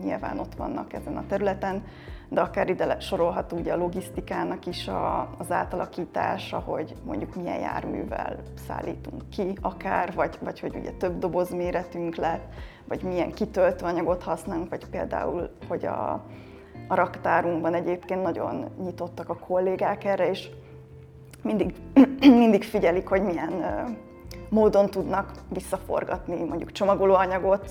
nyilván 0.03 0.39
ott 0.39 0.55
vannak 0.55 0.93
ezen 0.93 1.17
a 1.17 1.27
területen, 1.27 1.85
de 2.29 2.41
akár 2.41 2.69
ide 2.69 3.01
sorolható 3.01 3.57
ugye 3.57 3.73
a 3.73 3.77
logisztikának 3.77 4.67
is 4.67 4.89
a, 4.89 5.35
az 5.39 5.51
átalakítása, 5.51 6.59
hogy 6.59 6.95
mondjuk 7.05 7.35
milyen 7.35 7.61
járművel 7.61 8.37
szállítunk 8.67 9.23
ki 9.31 9.59
akár, 9.61 10.15
vagy, 10.15 10.39
vagy 10.41 10.61
hogy 10.61 10.77
ugye 10.77 10.91
több 10.91 11.19
doboz 11.19 11.51
méretünk 11.51 12.17
lett, 12.17 12.55
vagy 12.89 13.03
milyen 13.03 13.33
kitöltőanyagot 13.33 14.23
használunk, 14.23 14.69
vagy 14.71 14.87
például, 14.87 15.51
hogy 15.69 15.87
a, 15.87 16.13
a 16.89 16.95
raktárunkban 16.95 17.75
egyébként 17.75 18.23
nagyon 18.23 18.71
nyitottak 18.83 19.29
a 19.29 19.37
kollégák 19.37 20.05
erre, 20.05 20.31
és 20.31 20.49
mindig, 21.43 21.75
mindig 22.21 22.63
figyelik, 22.63 23.09
hogy 23.09 23.23
milyen 23.23 23.65
módon 24.49 24.91
tudnak 24.91 25.33
visszaforgatni 25.49 26.45
mondjuk 26.45 26.73
csomagolóanyagot, 26.73 27.71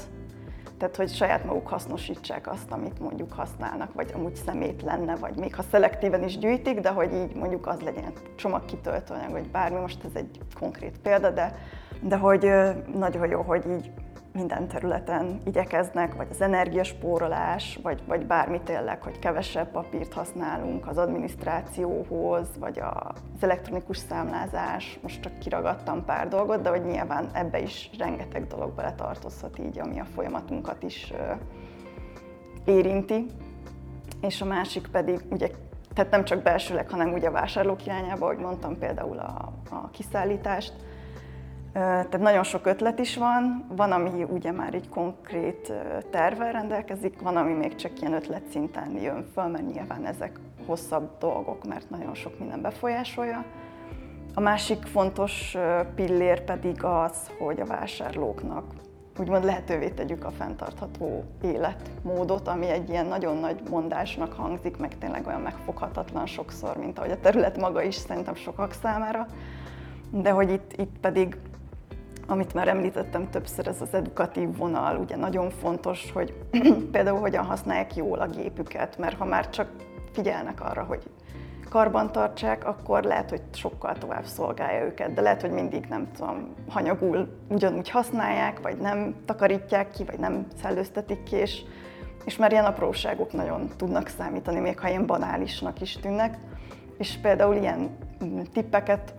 tehát 0.77 0.95
hogy 0.95 1.09
saját 1.09 1.45
maguk 1.45 1.67
hasznosítsák 1.67 2.47
azt, 2.47 2.71
amit 2.71 2.99
mondjuk 2.99 3.33
használnak, 3.33 3.93
vagy 3.93 4.11
amúgy 4.15 4.35
szemét 4.35 4.81
lenne, 4.81 5.15
vagy 5.15 5.35
még 5.37 5.55
ha 5.55 5.63
szelektíven 5.71 6.23
is 6.23 6.37
gyűjtik, 6.37 6.79
de 6.79 6.89
hogy 6.89 7.13
így 7.13 7.35
mondjuk 7.35 7.67
az 7.67 7.81
legyen 7.81 8.13
csomagkitöltőanyag, 8.35 9.31
vagy 9.31 9.51
bármi, 9.51 9.79
most 9.79 10.03
ez 10.03 10.11
egy 10.13 10.39
konkrét 10.59 10.99
példa, 10.99 11.29
de, 11.29 11.55
de 12.01 12.17
hogy 12.17 12.51
nagyon 12.95 13.29
jó, 13.29 13.41
hogy 13.41 13.65
így 13.69 13.91
minden 14.33 14.67
területen 14.67 15.37
igyekeznek, 15.45 16.15
vagy 16.15 16.27
az 16.29 16.41
energiaspórolás, 16.41 17.79
vagy, 17.81 18.01
vagy 18.07 18.25
bármi 18.25 18.61
tényleg, 18.61 19.01
hogy 19.01 19.19
kevesebb 19.19 19.71
papírt 19.71 20.13
használunk 20.13 20.87
az 20.87 20.97
adminisztrációhoz, 20.97 22.47
vagy 22.59 22.79
az 22.79 23.43
elektronikus 23.43 23.97
számlázás, 23.97 24.99
most 25.01 25.21
csak 25.21 25.39
kiragadtam 25.39 26.05
pár 26.05 26.27
dolgot, 26.27 26.61
de 26.61 26.69
hogy 26.69 26.85
nyilván 26.85 27.29
ebbe 27.33 27.61
is 27.61 27.89
rengeteg 27.97 28.47
dolog 28.47 28.73
bele 28.73 28.93
tartozhat 28.93 29.59
így, 29.59 29.79
ami 29.79 29.99
a 29.99 30.05
folyamatunkat 30.05 30.83
is 30.83 31.13
érinti. 32.65 33.25
És 34.21 34.41
a 34.41 34.45
másik 34.45 34.87
pedig 34.87 35.19
ugye 35.29 35.49
tehát 35.93 36.11
nem 36.11 36.23
csak 36.23 36.41
belsőleg, 36.41 36.89
hanem 36.89 37.13
ugye 37.13 37.27
a 37.27 37.31
vásárlók 37.31 37.85
irányába, 37.85 38.25
ahogy 38.25 38.37
mondtam 38.37 38.77
például 38.77 39.19
a, 39.19 39.53
a 39.69 39.89
kiszállítást, 39.91 40.73
tehát 41.73 42.19
nagyon 42.19 42.43
sok 42.43 42.65
ötlet 42.65 42.99
is 42.99 43.17
van, 43.17 43.65
van, 43.75 43.91
ami 43.91 44.23
ugye 44.23 44.51
már 44.51 44.73
egy 44.73 44.89
konkrét 44.89 45.73
tervvel 46.11 46.51
rendelkezik, 46.51 47.21
van, 47.21 47.37
ami 47.37 47.53
még 47.53 47.75
csak 47.75 48.01
ilyen 48.01 48.13
ötlet 48.13 48.45
szinten 48.51 48.91
jön 48.91 49.25
föl, 49.33 49.47
mert 49.47 49.73
nyilván 49.73 50.05
ezek 50.05 50.39
hosszabb 50.65 51.09
dolgok, 51.19 51.67
mert 51.67 51.89
nagyon 51.89 52.13
sok 52.13 52.39
minden 52.39 52.61
befolyásolja. 52.61 53.43
A 54.33 54.39
másik 54.39 54.83
fontos 54.83 55.57
pillér 55.95 56.43
pedig 56.43 56.83
az, 56.83 57.31
hogy 57.39 57.59
a 57.59 57.65
vásárlóknak 57.65 58.63
úgymond 59.19 59.43
lehetővé 59.43 59.89
tegyük 59.89 60.25
a 60.25 60.31
fenntartható 60.31 61.23
életmódot, 61.43 62.47
ami 62.47 62.69
egy 62.69 62.89
ilyen 62.89 63.05
nagyon 63.05 63.37
nagy 63.37 63.61
mondásnak 63.69 64.33
hangzik, 64.33 64.77
meg 64.77 64.97
tényleg 64.97 65.27
olyan 65.27 65.41
megfoghatatlan 65.41 66.25
sokszor, 66.25 66.77
mint 66.77 66.97
ahogy 66.97 67.11
a 67.11 67.19
terület 67.19 67.57
maga 67.57 67.81
is 67.81 67.95
szerintem 67.95 68.35
sokak 68.35 68.73
számára. 68.81 69.25
De 70.09 70.29
hogy 70.29 70.51
itt, 70.51 70.73
itt 70.77 70.99
pedig 71.01 71.37
amit 72.33 72.53
már 72.53 72.67
említettem 72.67 73.29
többször, 73.29 73.67
ez 73.67 73.81
az 73.81 73.93
edukatív 73.93 74.57
vonal, 74.57 74.97
ugye 74.97 75.15
nagyon 75.15 75.49
fontos, 75.49 76.11
hogy 76.11 76.33
például 76.91 77.19
hogyan 77.19 77.45
használják 77.45 77.95
jól 77.95 78.19
a 78.19 78.27
gépüket, 78.27 78.97
mert 78.97 79.17
ha 79.17 79.25
már 79.25 79.49
csak 79.49 79.69
figyelnek 80.11 80.61
arra, 80.61 80.83
hogy 80.83 81.03
karban 81.69 82.11
tartsák, 82.11 82.65
akkor 82.67 83.03
lehet, 83.03 83.29
hogy 83.29 83.41
sokkal 83.53 83.97
tovább 83.97 84.25
szolgálja 84.25 84.85
őket, 84.85 85.13
de 85.13 85.21
lehet, 85.21 85.41
hogy 85.41 85.51
mindig 85.51 85.85
nem 85.85 86.11
tudom, 86.11 86.53
hanyagul 86.69 87.27
ugyanúgy 87.49 87.89
használják, 87.89 88.61
vagy 88.61 88.77
nem 88.77 89.15
takarítják 89.25 89.89
ki, 89.89 90.03
vagy 90.03 90.19
nem 90.19 90.47
szellőztetik 90.61 91.23
ki, 91.23 91.35
és, 91.35 91.61
és 92.25 92.37
már 92.37 92.51
ilyen 92.51 92.65
apróságok 92.65 93.33
nagyon 93.33 93.69
tudnak 93.77 94.07
számítani, 94.07 94.59
még 94.59 94.79
ha 94.79 94.89
ilyen 94.89 95.05
banálisnak 95.05 95.81
is 95.81 95.97
tűnnek. 95.97 96.37
És 96.97 97.17
például 97.21 97.55
ilyen 97.55 97.97
tippeket 98.53 99.13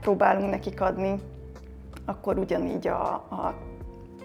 próbálunk 0.00 0.50
nekik 0.50 0.80
adni, 0.80 1.20
akkor 2.08 2.38
ugyanígy 2.38 2.86
a, 2.86 3.12
a 3.12 3.54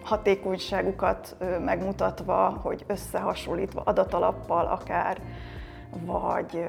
hatékonyságukat 0.04 1.36
megmutatva, 1.66 2.60
hogy 2.62 2.84
összehasonlítva 2.88 3.82
adatalappal 3.86 4.66
akár, 4.66 5.22
vagy 6.06 6.66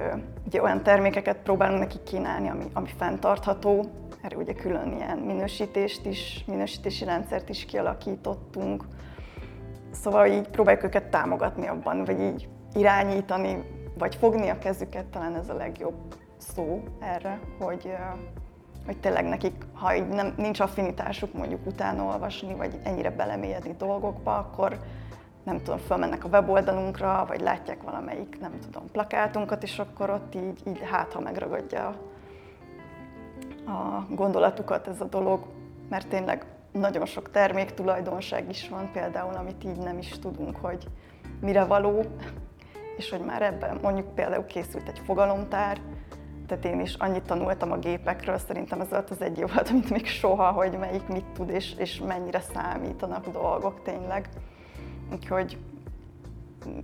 ugye 0.47 0.63
olyan 0.63 0.83
termékeket 0.83 1.37
próbálunk 1.37 1.79
neki 1.79 1.99
kínálni, 2.05 2.49
ami, 2.49 2.65
ami 2.73 2.89
fenntartható. 2.97 3.85
Erre 4.23 4.37
ugye 4.37 4.53
külön 4.53 4.93
ilyen 4.93 5.19
minősítést 5.19 6.07
is, 6.07 6.45
minősítési 6.47 7.05
rendszert 7.05 7.49
is 7.49 7.65
kialakítottunk. 7.65 8.85
Szóval 9.91 10.27
így 10.27 10.49
próbáljuk 10.49 10.85
őket 10.85 11.11
támogatni 11.11 11.67
abban, 11.67 12.05
vagy 12.05 12.21
így 12.21 12.49
irányítani, 12.73 13.65
vagy 13.99 14.15
fogni 14.15 14.49
a 14.49 14.59
kezüket, 14.59 15.07
talán 15.07 15.35
ez 15.37 15.49
a 15.49 15.55
legjobb 15.55 16.15
szó 16.37 16.83
erre, 17.01 17.41
hogy 17.59 17.95
hogy 18.87 19.01
tényleg 19.01 19.25
nekik, 19.25 19.67
ha 19.73 19.95
így 19.95 20.09
nem, 20.09 20.35
nincs 20.37 20.61
affinitásuk 20.61 21.33
mondjuk 21.33 21.67
utána 21.67 22.03
olvasni, 22.03 22.55
vagy 22.55 22.79
ennyire 22.83 23.11
belemélyedni 23.11 23.75
dolgokba, 23.79 24.37
akkor 24.37 24.79
nem 25.45 25.63
tudom, 25.63 25.79
fölmennek 25.79 26.25
a 26.25 26.29
weboldalunkra, 26.29 27.25
vagy 27.29 27.41
látják 27.41 27.83
valamelyik, 27.83 28.41
nem 28.41 28.53
tudom, 28.61 28.91
plakátunkat, 28.91 29.63
és 29.63 29.79
akkor 29.79 30.11
ott 30.11 30.35
így, 30.35 30.61
így 30.67 30.81
hát, 30.91 31.13
ha 31.13 31.21
megragadja 31.21 31.87
a 33.67 34.07
gondolatukat 34.11 34.89
ez 34.89 35.01
a 35.01 35.05
dolog, 35.05 35.47
mert 35.89 36.09
tényleg 36.09 36.47
nagyon 36.73 37.07
sok 37.07 37.31
terméktulajdonság 37.31 38.49
is 38.49 38.69
van 38.69 38.91
például, 38.93 39.35
amit 39.35 39.65
így 39.65 39.77
nem 39.77 39.99
is 39.99 40.19
tudunk, 40.19 40.57
hogy 40.57 40.89
mire 41.41 41.65
való, 41.65 42.03
és 42.97 43.11
hogy 43.11 43.21
már 43.21 43.43
ebben 43.43 43.79
mondjuk 43.83 44.15
például 44.15 44.47
készült 44.47 44.89
egy 44.89 44.99
fogalomtár, 45.05 45.81
tehát 46.47 46.65
én 46.65 46.81
is 46.81 46.95
annyit 46.95 47.23
tanultam 47.23 47.73
a 47.73 47.79
gépekről, 47.79 48.39
szerintem 48.39 48.81
ez 48.81 48.89
volt 48.89 49.11
az 49.11 49.23
egy 49.23 49.39
év 49.39 49.53
volt, 49.55 49.71
mint 49.71 49.91
még 49.91 50.07
soha, 50.07 50.51
hogy 50.51 50.79
melyik 50.79 51.07
mit 51.07 51.25
tud 51.25 51.51
és, 51.51 51.75
és 51.75 52.01
mennyire 52.07 52.41
számítanak 52.41 53.29
dolgok 53.29 53.83
tényleg. 53.83 54.29
Úgyhogy 55.13 55.59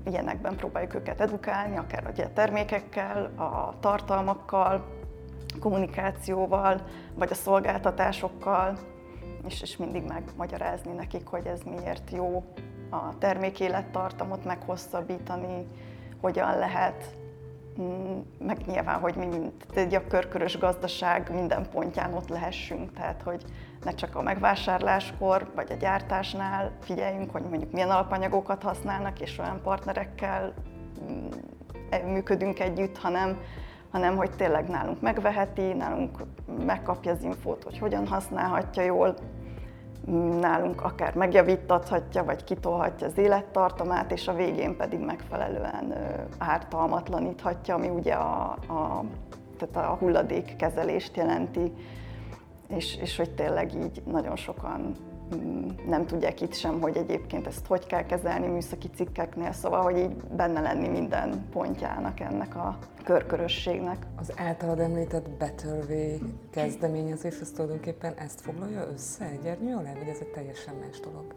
ilyenekben 0.05 0.57
próbáljuk 0.57 0.95
őket 0.95 1.21
edukálni, 1.21 1.77
akár 1.77 2.07
a 2.07 2.33
termékekkel, 2.33 3.25
a 3.37 3.75
tartalmakkal, 3.81 4.85
kommunikációval, 5.61 6.81
vagy 7.15 7.31
a 7.31 7.35
szolgáltatásokkal, 7.35 8.79
és, 9.47 9.63
és 9.63 9.77
mindig 9.77 10.03
megmagyarázni 10.09 10.93
nekik, 10.93 11.27
hogy 11.27 11.47
ez 11.47 11.61
miért 11.63 12.11
jó 12.11 12.45
a 12.91 13.19
termék 13.19 13.61
élettartamot 13.61 14.45
meghosszabbítani, 14.45 15.67
hogyan 16.21 16.59
lehet 16.59 17.19
meg 18.39 18.59
nyilván, 18.67 19.01
hogy 19.01 19.15
mi 19.15 19.27
mint 19.27 19.53
egy 19.75 19.95
a 19.95 20.07
körkörös 20.07 20.59
gazdaság 20.59 21.31
minden 21.35 21.69
pontján 21.73 22.15
ott 22.15 22.29
lehessünk, 22.29 22.93
tehát 22.93 23.23
hogy 23.23 23.45
ne 23.85 23.95
csak 23.95 24.17
a 24.17 24.23
megvásárláskor 24.23 25.51
vagy 25.55 25.73
a 25.73 25.75
gyártásnál 25.75 26.73
figyeljünk, 26.81 27.31
hogy 27.31 27.43
mondjuk 27.43 27.73
milyen 27.73 27.91
alapanyagokat 27.91 28.63
használnak, 28.63 29.21
és 29.21 29.39
olyan 29.39 29.61
partnerekkel 29.63 30.55
mm, 31.11 32.13
működünk 32.13 32.61
együtt, 32.61 32.99
hanem, 32.99 33.41
hanem 33.91 34.17
hogy 34.17 34.31
tényleg 34.31 34.69
nálunk 34.69 35.01
megveheti, 35.01 35.73
nálunk 35.73 36.23
megkapja 36.67 37.13
az 37.13 37.23
infót, 37.23 37.65
hogy 37.65 37.79
hogyan 37.79 38.07
használhatja 38.07 38.83
jól, 38.83 39.15
nálunk 40.41 40.83
akár 40.83 41.15
megjavítathatja, 41.15 42.25
vagy 42.25 42.45
kitolhatja 42.45 43.07
az 43.07 43.19
élettartamát, 43.19 44.13
és 44.13 44.29
a 44.29 44.35
végén 44.35 44.77
pedig 44.77 44.99
megfelelően 44.99 45.95
ártalmatlaníthatja, 46.39 47.75
ami 47.75 47.89
ugye 47.89 48.15
a, 48.15 48.51
a, 48.69 49.05
tehát 49.59 49.91
a 49.91 49.95
hulladékkezelést 49.95 51.17
jelenti, 51.17 51.73
és, 52.69 52.97
és 52.97 53.17
hogy 53.17 53.31
tényleg 53.31 53.75
így 53.75 54.03
nagyon 54.05 54.37
sokan 54.37 54.95
nem 55.89 56.07
tudják 56.07 56.41
itt 56.41 56.55
sem, 56.55 56.81
hogy 56.81 56.97
egyébként 56.97 57.47
ezt 57.47 57.67
hogy 57.67 57.87
kell 57.87 58.07
kezelni 58.07 58.47
műszaki 58.47 58.89
cikkeknél, 58.95 59.53
szóval, 59.53 59.83
hogy 59.83 59.99
így 59.99 60.15
benne 60.15 60.61
lenni 60.61 60.89
minden 60.89 61.45
pontjának 61.53 62.21
ennek 62.21 62.57
a 62.57 62.79
körkörösségnek. 63.05 64.07
Az 64.21 64.33
általad 64.37 64.79
említett 64.81 65.27
Way 65.89 66.19
kezdeményezés, 66.51 67.41
az 67.41 67.51
tulajdonképpen 67.51 68.15
ezt 68.15 68.41
foglalja 68.41 68.87
össze 68.93 69.25
egy 69.25 69.47
ernyő 69.47 69.75
alá, 69.75 69.93
vagy 69.99 70.09
ez 70.09 70.19
egy 70.21 70.31
teljesen 70.31 70.75
más 70.75 71.01
dolog? 71.01 71.35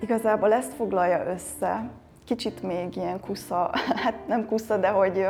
Igazából 0.00 0.52
ezt 0.52 0.72
foglalja 0.72 1.24
össze, 1.26 1.90
kicsit 2.24 2.62
még 2.62 2.96
ilyen 2.96 3.20
kusza, 3.20 3.70
hát 4.04 4.26
nem 4.28 4.46
kusza, 4.46 4.76
de 4.76 4.88
hogy 4.88 5.26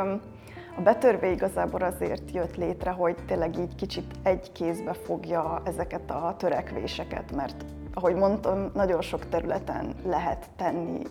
a 0.77 0.81
betörvé 0.81 1.31
igazából 1.31 1.81
azért 1.81 2.31
jött 2.31 2.55
létre, 2.55 2.91
hogy 2.91 3.15
tényleg 3.27 3.59
így 3.59 3.75
kicsit 3.75 4.13
egy 4.23 4.51
kézbe 4.51 4.93
fogja 4.93 5.61
ezeket 5.65 6.11
a 6.11 6.35
törekvéseket, 6.37 7.31
mert 7.35 7.65
ahogy 7.93 8.15
mondtam, 8.15 8.71
nagyon 8.73 9.01
sok 9.01 9.29
területen 9.29 9.95
lehet 10.05 10.49
tenni 10.55 11.01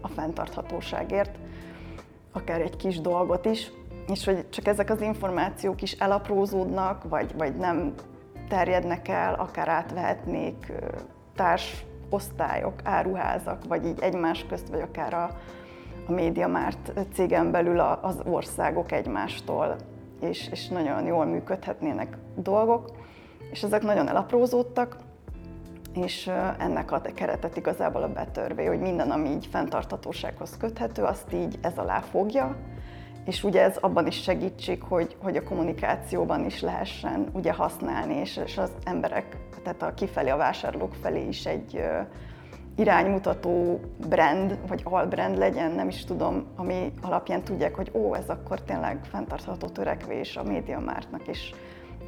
a 0.00 0.08
fenntarthatóságért, 0.08 1.38
akár 2.32 2.60
egy 2.60 2.76
kis 2.76 3.00
dolgot 3.00 3.44
is, 3.44 3.70
és 4.08 4.24
hogy 4.24 4.48
csak 4.48 4.66
ezek 4.66 4.90
az 4.90 5.00
információk 5.00 5.82
is 5.82 5.92
elaprózódnak, 5.92 7.08
vagy, 7.08 7.34
vagy 7.36 7.56
nem 7.56 7.94
terjednek 8.48 9.08
el, 9.08 9.34
akár 9.34 9.68
átvehetnék 9.68 10.72
társ 11.34 11.84
osztályok, 12.10 12.74
áruházak, 12.84 13.64
vagy 13.68 13.86
így 13.86 14.00
egymás 14.00 14.46
közt, 14.48 14.68
vagy 14.68 14.80
akár 14.80 15.14
a, 15.14 15.30
a 16.06 16.12
MediaMart 16.12 16.92
cégen 17.12 17.50
belül 17.50 17.80
az 17.80 18.20
országok 18.24 18.92
egymástól, 18.92 19.76
és, 20.20 20.48
és 20.50 20.68
nagyon 20.68 21.06
jól 21.06 21.24
működhetnének 21.24 22.16
dolgok, 22.34 22.90
és 23.50 23.62
ezek 23.62 23.82
nagyon 23.82 24.08
elaprózódtak, 24.08 24.96
és 25.96 26.30
ennek 26.58 26.92
ad 26.92 27.12
keretet 27.12 27.56
igazából 27.56 28.02
a 28.02 28.12
betörvé, 28.12 28.64
hogy 28.64 28.80
minden, 28.80 29.10
ami 29.10 29.28
így 29.28 29.46
fenntarthatósághoz 29.46 30.56
köthető, 30.56 31.02
azt 31.02 31.32
így 31.32 31.58
ez 31.60 31.78
alá 31.78 32.00
fogja, 32.00 32.56
és 33.24 33.44
ugye 33.44 33.62
ez 33.62 33.76
abban 33.76 34.06
is 34.06 34.22
segítség, 34.22 34.82
hogy, 34.82 35.16
hogy 35.22 35.36
a 35.36 35.42
kommunikációban 35.42 36.44
is 36.44 36.60
lehessen 36.60 37.28
ugye 37.32 37.52
használni, 37.52 38.14
és, 38.14 38.36
és 38.44 38.58
az 38.58 38.70
emberek, 38.84 39.36
tehát 39.62 39.82
a 39.82 39.94
kifelé, 39.94 40.30
a 40.30 40.36
vásárlók 40.36 40.94
felé 40.94 41.26
is 41.26 41.46
egy 41.46 41.82
iránymutató 42.76 43.80
brand, 44.08 44.58
vagy 44.68 44.80
albrand 44.84 45.36
legyen, 45.38 45.70
nem 45.70 45.88
is 45.88 46.04
tudom, 46.04 46.46
ami 46.56 46.92
alapján 47.00 47.42
tudják, 47.42 47.74
hogy 47.74 47.90
ó, 47.94 48.14
ez 48.14 48.28
akkor 48.28 48.60
tényleg 48.62 49.04
fenntartható 49.04 49.66
törekvés 49.66 50.36
a 50.36 50.42
médiamártnak, 50.42 51.28
és, 51.28 51.54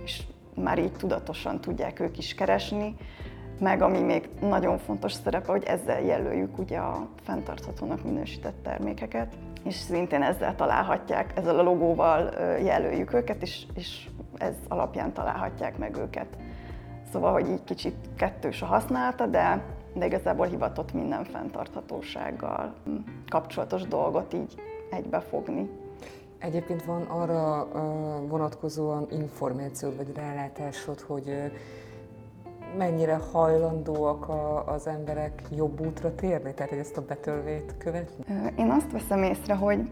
és 0.05 0.23
már 0.55 0.79
így 0.79 0.93
tudatosan 0.93 1.61
tudják 1.61 2.01
ők 2.01 2.19
is 2.19 2.35
keresni. 2.35 2.95
Meg 3.59 3.83
ami 3.83 4.01
még 4.01 4.29
nagyon 4.41 4.79
fontos 4.79 5.13
szerepe, 5.13 5.51
hogy 5.51 5.65
ezzel 5.65 6.01
jelöljük 6.01 6.59
ugye 6.59 6.79
a 6.79 7.09
fenntarthatónak 7.23 8.05
minősített 8.05 8.63
termékeket, 8.63 9.35
és 9.65 9.75
szintén 9.75 10.23
ezzel 10.23 10.55
találhatják, 10.55 11.33
ezzel 11.37 11.59
a 11.59 11.63
logóval 11.63 12.31
jelöljük 12.63 13.15
őket, 13.15 13.43
és, 13.43 13.67
és 13.75 14.09
ez 14.37 14.55
alapján 14.69 15.13
találhatják 15.13 15.79
meg 15.79 15.97
őket. 15.97 16.27
Szóval, 17.13 17.33
hogy 17.33 17.49
így 17.49 17.65
kicsit 17.65 17.97
kettős 18.17 18.63
a 18.63 18.67
használata, 18.67 19.27
de 19.27 19.63
de 19.99 20.07
igazából 20.07 20.47
hivatott 20.47 20.93
minden 20.93 21.25
fenntarthatósággal 21.25 22.75
kapcsolatos 23.29 23.83
dolgot 23.83 24.35
így 24.35 24.55
egybefogni. 24.91 25.71
Egyébként 26.39 26.85
van 26.85 27.03
arra 27.03 27.69
vonatkozóan 28.29 29.07
információd 29.11 29.97
vagy 29.97 30.13
rálátásod, 30.15 31.01
hogy 31.01 31.53
mennyire 32.77 33.21
hajlandóak 33.33 34.29
az 34.67 34.87
emberek 34.87 35.43
jobb 35.57 35.87
útra 35.87 36.15
térni, 36.15 36.55
tehát 36.55 36.71
hogy 36.71 36.79
ezt 36.79 36.97
a 36.97 37.03
betörvét 37.03 37.75
követni? 37.79 38.25
Én 38.59 38.71
azt 38.71 38.93
veszem 38.93 39.23
észre, 39.23 39.55
hogy 39.55 39.91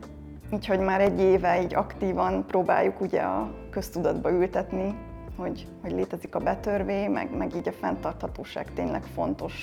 így, 0.53 0.67
hogy 0.67 0.79
már 0.81 1.01
egy 1.01 1.21
éve 1.21 1.63
így 1.63 1.75
aktívan 1.75 2.45
próbáljuk 2.47 3.01
ugye 3.01 3.21
a 3.21 3.51
köztudatba 3.71 4.31
ültetni, 4.31 4.95
hogy, 5.37 5.67
hogy 5.83 5.93
létezik 5.93 6.35
a 6.35 6.39
betörvé, 6.39 7.07
meg, 7.07 7.37
meg 7.37 7.55
így 7.55 7.69
a 7.69 7.73
fenntarthatóság 7.73 8.73
tényleg 8.75 9.03
fontos 9.03 9.55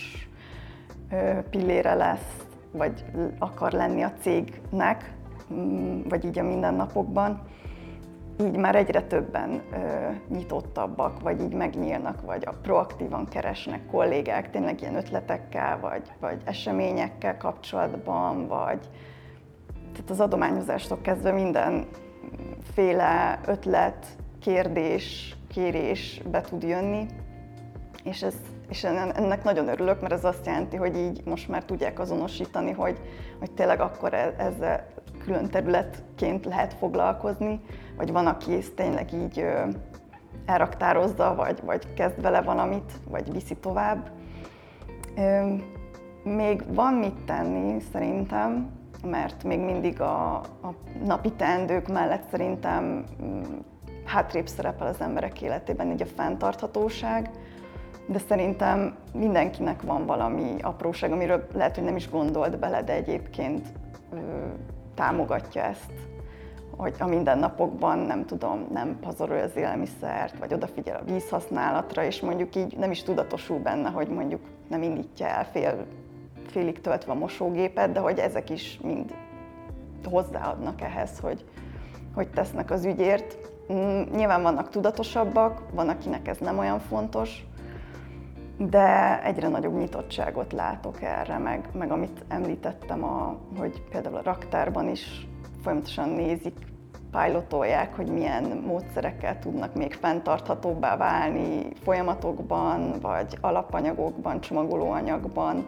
pillére 1.50 1.94
lesz, 1.94 2.46
vagy 2.72 3.06
akar 3.40 3.72
lenni 3.72 4.02
a 4.02 4.12
cégnek, 4.22 5.14
mm, 5.54 6.02
vagy 6.10 6.26
így 6.26 6.40
a 6.40 6.44
mindennapokban, 6.44 7.42
így 8.42 8.58
már 8.58 8.76
egyre 8.76 9.02
többen 9.02 9.62
ö, 9.72 10.10
nyitottabbak, 10.28 11.22
vagy 11.22 11.42
így 11.42 11.54
megnyílnak, 11.54 12.22
vagy 12.22 12.44
a 12.46 12.54
proaktívan 12.62 13.28
keresnek 13.28 13.86
kollégák 13.86 14.50
tényleg 14.50 14.82
ilyen 14.82 14.96
ötletekkel, 14.96 15.80
vagy, 15.80 16.12
vagy 16.20 16.42
eseményekkel 16.44 17.38
kapcsolatban, 17.38 18.48
vagy 18.48 18.90
tehát 19.94 20.10
az 20.10 20.20
adományozástól 20.20 20.98
kezdve 21.02 21.32
mindenféle 21.32 21.90
ötlet, 23.46 24.06
kérdés, 24.42 25.36
kérés 25.48 26.22
be 26.32 26.42
tud 26.42 26.64
jönni, 26.64 27.06
és 28.04 28.22
ez 28.22 28.36
és 28.70 28.84
ennek 28.84 29.44
nagyon 29.44 29.68
örülök, 29.68 30.02
mert 30.02 30.14
ez 30.14 30.26
azt 30.26 30.46
jelenti, 30.46 30.76
hogy 30.76 30.98
így 30.98 31.22
most 31.26 31.48
már 31.48 31.64
tudják 31.64 32.00
azonosítani, 32.00 32.72
hogy, 32.72 33.00
hogy 33.40 33.52
tényleg 33.52 33.80
akkor 33.80 34.14
e, 34.14 34.34
ezzel 34.38 34.88
külön 35.26 35.50
területként 35.50 36.46
lehet 36.46 36.74
foglalkozni, 36.74 37.60
vagy 37.98 38.12
van, 38.12 38.28
aki 38.28 38.54
ezt 38.54 38.74
tényleg 38.74 39.14
így 39.14 39.46
elraktározza, 40.46 41.36
vagy, 41.36 41.60
vagy 41.66 41.94
kezd 41.94 42.22
vele 42.22 42.42
valamit, 42.42 42.92
vagy 43.10 43.32
viszi 43.32 43.56
tovább. 43.56 44.12
Még 46.24 46.64
van 46.74 46.94
mit 46.94 47.26
tenni 47.26 47.80
szerintem, 47.92 48.70
mert 49.06 49.44
még 49.44 49.60
mindig 49.60 50.02
a, 50.02 50.36
a 50.40 50.74
napi 51.06 51.32
teendők 51.32 51.88
mellett 51.88 52.24
szerintem 52.32 53.06
mm, 53.24 53.42
hátrébb 54.06 54.48
szerepel 54.48 54.88
az 54.88 55.02
emberek 55.02 55.42
életében 55.42 55.92
így 55.92 56.02
a 56.02 56.06
fenntarthatóság, 56.06 57.30
de 58.06 58.20
szerintem 58.20 58.96
mindenkinek 59.14 59.82
van 59.82 60.06
valami 60.06 60.56
apróság, 60.62 61.12
amiről 61.12 61.48
lehet, 61.54 61.76
hogy 61.76 61.84
nem 61.84 61.96
is 61.96 62.10
gondolt 62.10 62.60
bele, 62.60 62.84
de 62.84 62.94
egyébként 62.94 63.68
támogatja 64.96 65.62
ezt, 65.62 65.92
hogy 66.78 66.96
a 67.00 67.08
mindennapokban 67.08 67.98
nem 67.98 68.26
tudom, 68.26 68.68
nem 68.72 69.00
pazarolja 69.00 69.44
az 69.44 69.56
élelmiszert, 69.56 70.38
vagy 70.38 70.54
odafigyel 70.54 71.02
a 71.02 71.12
vízhasználatra, 71.12 72.04
és 72.04 72.22
mondjuk 72.22 72.56
így 72.56 72.78
nem 72.78 72.92
is 72.92 73.04
tudatosul 73.04 73.60
benne, 73.60 73.90
hogy 73.90 74.08
mondjuk 74.08 74.42
nem 74.68 74.84
indítja 74.84 75.28
el 75.28 75.46
fél, 75.46 75.86
félig 76.48 76.82
töltve 76.82 77.12
a 77.12 77.16
mosógépet, 77.16 77.92
de 77.92 78.00
hogy 78.00 78.20
ezek 78.20 78.50
is 78.50 78.80
mind 78.84 79.14
hozzáadnak 80.10 80.82
ehhez, 80.82 81.20
hogy, 81.20 81.46
hogy 82.14 82.28
tesznek 82.28 82.72
az 82.72 82.86
ügyért. 82.86 83.38
Mm, 83.74 84.02
nyilván 84.16 84.42
vannak 84.42 84.70
tudatosabbak, 84.70 85.62
van, 85.72 85.90
akinek 85.90 86.28
ez 86.28 86.38
nem 86.38 86.58
olyan 86.58 86.80
fontos, 86.80 87.46
de 88.58 89.24
egyre 89.24 89.48
nagyobb 89.48 89.78
nyitottságot 89.78 90.54
látok 90.54 91.02
erre, 91.02 91.38
meg, 91.38 91.70
meg 91.74 91.92
amit 91.92 92.24
említettem, 92.28 93.04
a, 93.04 93.38
hogy 93.58 93.84
például 93.90 94.16
a 94.16 94.24
raktárban 94.24 94.90
is 94.90 95.28
folyamatosan 95.62 96.10
nézik, 96.10 96.56
pilotolják, 97.12 97.96
hogy 97.96 98.08
milyen 98.08 98.44
módszerekkel 98.66 99.40
tudnak 99.40 99.76
még 99.76 99.94
fenntarthatóbbá 99.94 100.98
válni 100.98 101.68
folyamatokban, 101.84 103.00
vagy 103.02 103.38
alapanyagokban, 103.42 104.42
csomagolóanyagban. 104.42 105.66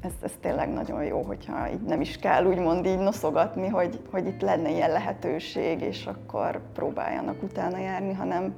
Ez, 0.00 0.12
ez 0.22 0.32
tényleg 0.40 0.72
nagyon 0.72 1.04
jó, 1.04 1.22
hogyha 1.22 1.70
így 1.70 1.80
nem 1.80 2.00
is 2.00 2.16
kell 2.16 2.44
úgymond 2.44 2.86
így 2.86 2.98
noszogatni, 2.98 3.68
hogy, 3.68 4.00
hogy 4.10 4.26
itt 4.26 4.40
lenne 4.40 4.70
ilyen 4.70 4.90
lehetőség, 4.90 5.80
és 5.80 6.06
akkor 6.06 6.60
próbáljanak 6.72 7.42
utána 7.42 7.78
járni, 7.78 8.12
hanem 8.12 8.54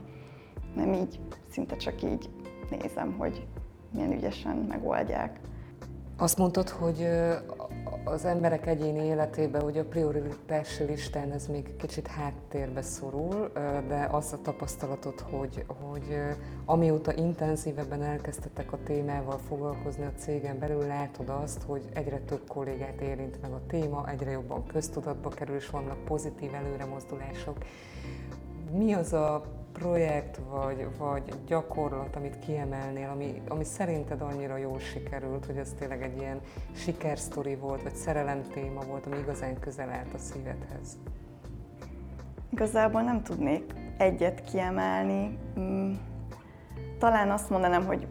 nem 0.74 0.92
így, 0.92 1.20
szinte 1.50 1.76
csak 1.76 2.02
így 2.02 2.28
nézem, 2.70 3.14
hogy 3.18 3.46
milyen 3.90 4.12
ügyesen 4.12 4.56
megoldják. 4.56 5.40
Azt 6.18 6.38
mondtad, 6.38 6.68
hogy 6.68 7.08
az 8.04 8.24
emberek 8.24 8.66
egyéni 8.66 9.04
életében 9.04 9.62
hogy 9.62 9.78
a 9.78 9.84
prioritási 9.84 10.84
listán 10.84 11.32
ez 11.32 11.46
még 11.46 11.76
kicsit 11.76 12.06
háttérbe 12.06 12.82
szorul, 12.82 13.50
de 13.88 14.08
az 14.10 14.32
a 14.32 14.38
tapasztalatod, 14.42 15.20
hogy, 15.20 15.64
hogy 15.82 16.18
amióta 16.64 17.14
intenzívebben 17.14 18.02
elkezdtetek 18.02 18.72
a 18.72 18.78
témával 18.84 19.38
foglalkozni 19.38 20.04
a 20.04 20.12
cégen 20.16 20.58
belül, 20.58 20.86
látod 20.86 21.28
azt, 21.28 21.62
hogy 21.62 21.82
egyre 21.94 22.18
több 22.18 22.42
kollégát 22.48 23.00
érint 23.00 23.42
meg 23.42 23.52
a 23.52 23.60
téma, 23.66 24.08
egyre 24.08 24.30
jobban 24.30 24.66
köztudatba 24.66 25.28
kerül, 25.28 25.56
és 25.56 25.70
vannak 25.70 26.04
pozitív 26.04 26.54
előremozdulások. 26.54 27.56
Mi 28.72 28.92
az 28.92 29.12
a 29.12 29.42
projekt 29.78 30.40
vagy, 30.50 30.86
vagy 30.98 31.22
gyakorlat, 31.46 32.16
amit 32.16 32.38
kiemelnél, 32.38 33.08
ami, 33.08 33.42
ami 33.48 33.64
szerinted 33.64 34.20
annyira 34.20 34.56
jól 34.56 34.78
sikerült, 34.78 35.46
hogy 35.46 35.56
ez 35.56 35.74
tényleg 35.78 36.02
egy 36.02 36.16
ilyen 36.18 36.40
sikersztori 36.74 37.54
volt, 37.54 37.82
vagy 37.82 37.94
szerelem 37.94 38.42
téma 38.52 38.80
volt, 38.80 39.06
ami 39.06 39.18
igazán 39.18 39.58
közel 39.58 39.90
állt 39.90 40.14
a 40.14 40.18
szívedhez? 40.18 40.96
Igazából 42.50 43.02
nem 43.02 43.22
tudnék 43.22 43.74
egyet 43.98 44.44
kiemelni. 44.44 45.38
Mm, 45.58 45.92
talán 46.98 47.30
azt 47.30 47.50
mondanám, 47.50 47.86
hogy 47.86 48.06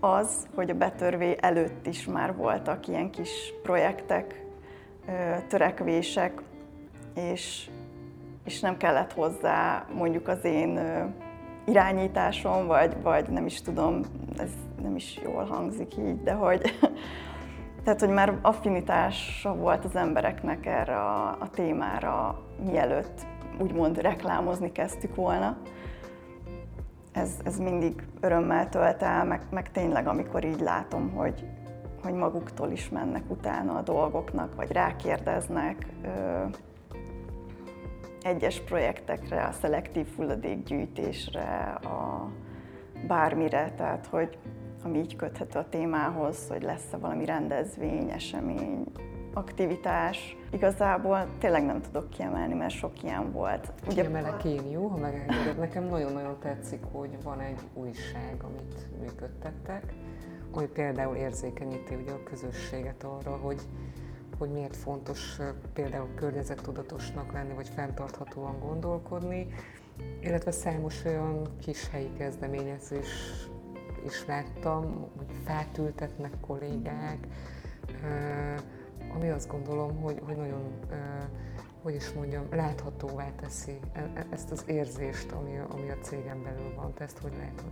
az, 0.00 0.48
hogy 0.54 0.70
a 0.70 0.74
betörvé 0.74 1.36
előtt 1.40 1.86
is 1.86 2.06
már 2.06 2.36
voltak 2.36 2.88
ilyen 2.88 3.10
kis 3.10 3.52
projektek, 3.62 4.46
törekvések, 5.48 6.42
és, 7.14 7.70
és 8.48 8.60
nem 8.60 8.76
kellett 8.76 9.12
hozzá 9.12 9.86
mondjuk 9.94 10.28
az 10.28 10.44
én 10.44 10.80
irányításom, 11.64 12.66
vagy, 12.66 13.02
vagy 13.02 13.28
nem 13.28 13.46
is 13.46 13.62
tudom, 13.62 14.00
ez 14.38 14.50
nem 14.82 14.96
is 14.96 15.20
jól 15.24 15.44
hangzik 15.44 15.96
így, 15.96 16.22
de 16.22 16.32
hogy, 16.32 16.60
tehát, 17.84 18.00
hogy 18.00 18.08
már 18.08 18.38
affinitása 18.42 19.54
volt 19.54 19.84
az 19.84 19.96
embereknek 19.96 20.66
erre 20.66 20.96
a, 20.96 21.28
a 21.28 21.50
témára, 21.50 22.42
mielőtt 22.70 23.26
úgymond 23.60 23.98
reklámozni 23.98 24.72
kezdtük 24.72 25.14
volna. 25.14 25.56
Ez, 27.12 27.30
ez 27.44 27.58
mindig 27.58 28.02
örömmel 28.20 28.68
tölt 28.68 29.02
el, 29.02 29.24
meg, 29.24 29.42
meg 29.50 29.70
tényleg, 29.70 30.06
amikor 30.06 30.44
így 30.44 30.60
látom, 30.60 31.10
hogy, 31.10 31.46
hogy 32.02 32.14
maguktól 32.14 32.70
is 32.70 32.88
mennek 32.88 33.30
utána 33.30 33.76
a 33.76 33.82
dolgoknak, 33.82 34.54
vagy 34.54 34.72
rákérdeznek 34.72 35.86
ö, 36.04 36.44
egyes 38.22 38.60
projektekre, 38.60 39.44
a 39.44 39.52
szelektív 39.52 40.06
hulladékgyűjtésre, 40.16 41.78
a 41.82 42.30
bármire, 43.06 43.72
tehát 43.76 44.06
hogy 44.06 44.38
ami 44.84 44.98
így 44.98 45.16
köthető 45.16 45.58
a 45.58 45.68
témához, 45.68 46.48
hogy 46.48 46.62
lesz-e 46.62 46.96
valami 46.96 47.24
rendezvény, 47.24 48.10
esemény, 48.10 48.84
aktivitás. 49.34 50.36
Igazából 50.50 51.26
tényleg 51.38 51.64
nem 51.64 51.80
tudok 51.80 52.10
kiemelni, 52.10 52.54
mert 52.54 52.74
sok 52.74 53.02
ilyen 53.02 53.32
volt. 53.32 53.72
Ugye... 53.86 54.02
Kiemelek 54.02 54.44
én, 54.44 54.70
jó, 54.70 54.86
ha 54.86 54.96
megengeded. 54.96 55.58
Nekem 55.58 55.84
nagyon-nagyon 55.84 56.38
tetszik, 56.40 56.80
hogy 56.92 57.22
van 57.22 57.40
egy 57.40 57.60
újság, 57.74 58.36
amit 58.42 58.86
működtettek, 59.00 59.94
ami 60.52 60.66
például 60.66 61.16
érzékenyíti 61.16 61.94
ugye 61.94 62.12
a 62.12 62.22
közösséget 62.22 63.04
arra, 63.04 63.36
hogy, 63.36 63.60
hogy 64.38 64.50
miért 64.50 64.76
fontos 64.76 65.38
például 65.72 66.08
környezettudatosnak 66.14 67.32
lenni, 67.32 67.54
vagy 67.54 67.68
fenntarthatóan 67.68 68.58
gondolkodni, 68.60 69.46
illetve 70.20 70.50
számos 70.50 71.04
olyan 71.04 71.48
kis 71.60 71.88
helyi 71.88 72.12
kezdeményezés 72.18 73.06
is 74.06 74.26
láttam, 74.26 75.10
hogy 75.16 75.26
fát 75.44 75.80
kollégák, 76.40 77.26
ami 79.14 79.30
azt 79.30 79.48
gondolom, 79.48 80.00
hogy, 80.00 80.22
hogy 80.24 80.36
nagyon, 80.36 80.78
hogy 81.82 81.94
is 81.94 82.12
mondjam, 82.12 82.46
láthatóvá 82.50 83.30
teszi 83.40 83.78
e, 83.92 84.10
e, 84.14 84.26
ezt 84.30 84.50
az 84.50 84.64
érzést, 84.66 85.32
ami, 85.32 85.58
ami 85.68 85.90
a 85.90 85.96
cégen 86.02 86.42
belül 86.42 86.74
van. 86.74 86.94
Te 86.94 87.04
ezt 87.04 87.18
hogy 87.18 87.32
látod? 87.38 87.70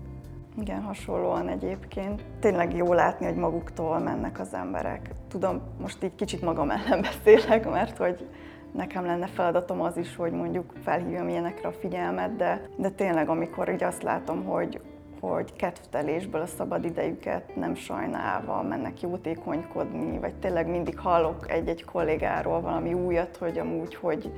Igen, 0.60 0.82
hasonlóan 0.82 1.48
egyébként. 1.48 2.24
Tényleg 2.40 2.76
jó 2.76 2.92
látni, 2.92 3.26
hogy 3.26 3.34
maguktól 3.34 3.98
mennek 3.98 4.40
az 4.40 4.54
emberek. 4.54 5.10
Tudom, 5.28 5.60
most 5.80 6.04
így 6.04 6.14
kicsit 6.14 6.42
magam 6.42 6.70
ellen 6.70 7.00
beszélek, 7.10 7.70
mert 7.70 7.96
hogy 7.96 8.26
nekem 8.72 9.04
lenne 9.04 9.26
feladatom 9.26 9.80
az 9.80 9.96
is, 9.96 10.16
hogy 10.16 10.32
mondjuk 10.32 10.72
felhívjam 10.82 11.28
ilyenekre 11.28 11.68
a 11.68 11.72
figyelmet, 11.72 12.36
de, 12.36 12.68
de 12.76 12.90
tényleg 12.90 13.28
amikor 13.28 13.68
így 13.68 13.82
azt 13.82 14.02
látom, 14.02 14.44
hogy, 14.44 14.80
hogy 15.20 15.52
kedvtelésből 15.52 16.40
a 16.40 16.46
szabad 16.46 16.84
idejüket 16.84 17.56
nem 17.56 17.74
sajnálva 17.74 18.62
mennek 18.62 19.00
jótékonykodni, 19.00 20.18
vagy 20.18 20.34
tényleg 20.34 20.68
mindig 20.68 20.98
hallok 20.98 21.50
egy-egy 21.50 21.84
kollégáról 21.84 22.60
valami 22.60 22.94
újat, 22.94 23.36
hogy 23.36 23.58
amúgy, 23.58 23.94
hogy 23.94 24.32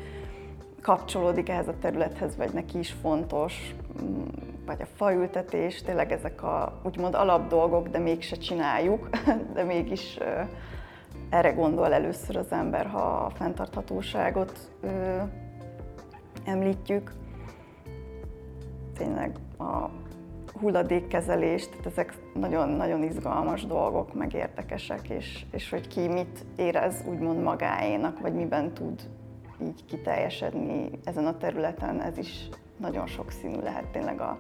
kapcsolódik 0.83 1.49
ehhez 1.49 1.69
a 1.69 1.79
területhez, 1.81 2.37
vagy 2.37 2.53
neki 2.53 2.79
is 2.79 2.93
fontos, 2.93 3.75
mm, 4.03 4.48
vagy 4.69 4.83
a 4.83 4.87
faültetés, 4.97 5.83
tényleg 5.83 6.13
ezek 6.13 6.43
a 6.43 6.81
úgymond 6.83 7.15
alapdolgok, 7.15 7.89
de 7.89 7.99
mégse 7.99 8.37
csináljuk, 8.37 9.09
de 9.55 9.63
mégis 9.63 10.19
erre 11.31 11.51
gondol 11.53 11.93
először 11.93 12.37
az 12.37 12.53
ember, 12.53 12.87
ha 12.87 13.01
a 13.01 13.31
fenntarthatóságot 13.31 14.71
említjük. 16.45 17.13
Tényleg 18.97 19.37
a 19.59 19.89
hulladékkezelés, 20.61 21.69
tehát 21.69 21.87
ezek 21.87 22.15
nagyon-nagyon 22.35 23.03
izgalmas 23.03 23.67
dolgok, 23.67 24.15
meg 24.15 24.35
érdekesek, 24.35 25.09
és, 25.09 25.45
és 25.53 25.71
hogy 25.71 25.89
ki 25.89 26.09
mit 26.09 26.45
érez 26.57 27.05
úgymond 27.09 27.43
magáénak, 27.43 28.21
vagy 28.21 28.35
miben 28.35 28.73
tud 28.75 29.09
így 29.63 29.85
kiteljesedni 29.85 30.91
ezen 31.05 31.27
a 31.27 31.37
területen, 31.37 32.01
ez 32.01 32.19
is 32.19 32.49
nagyon 32.81 33.07
sokszínű 33.07 33.61
lehet 33.61 33.87
tényleg 33.87 34.21
a 34.21 34.39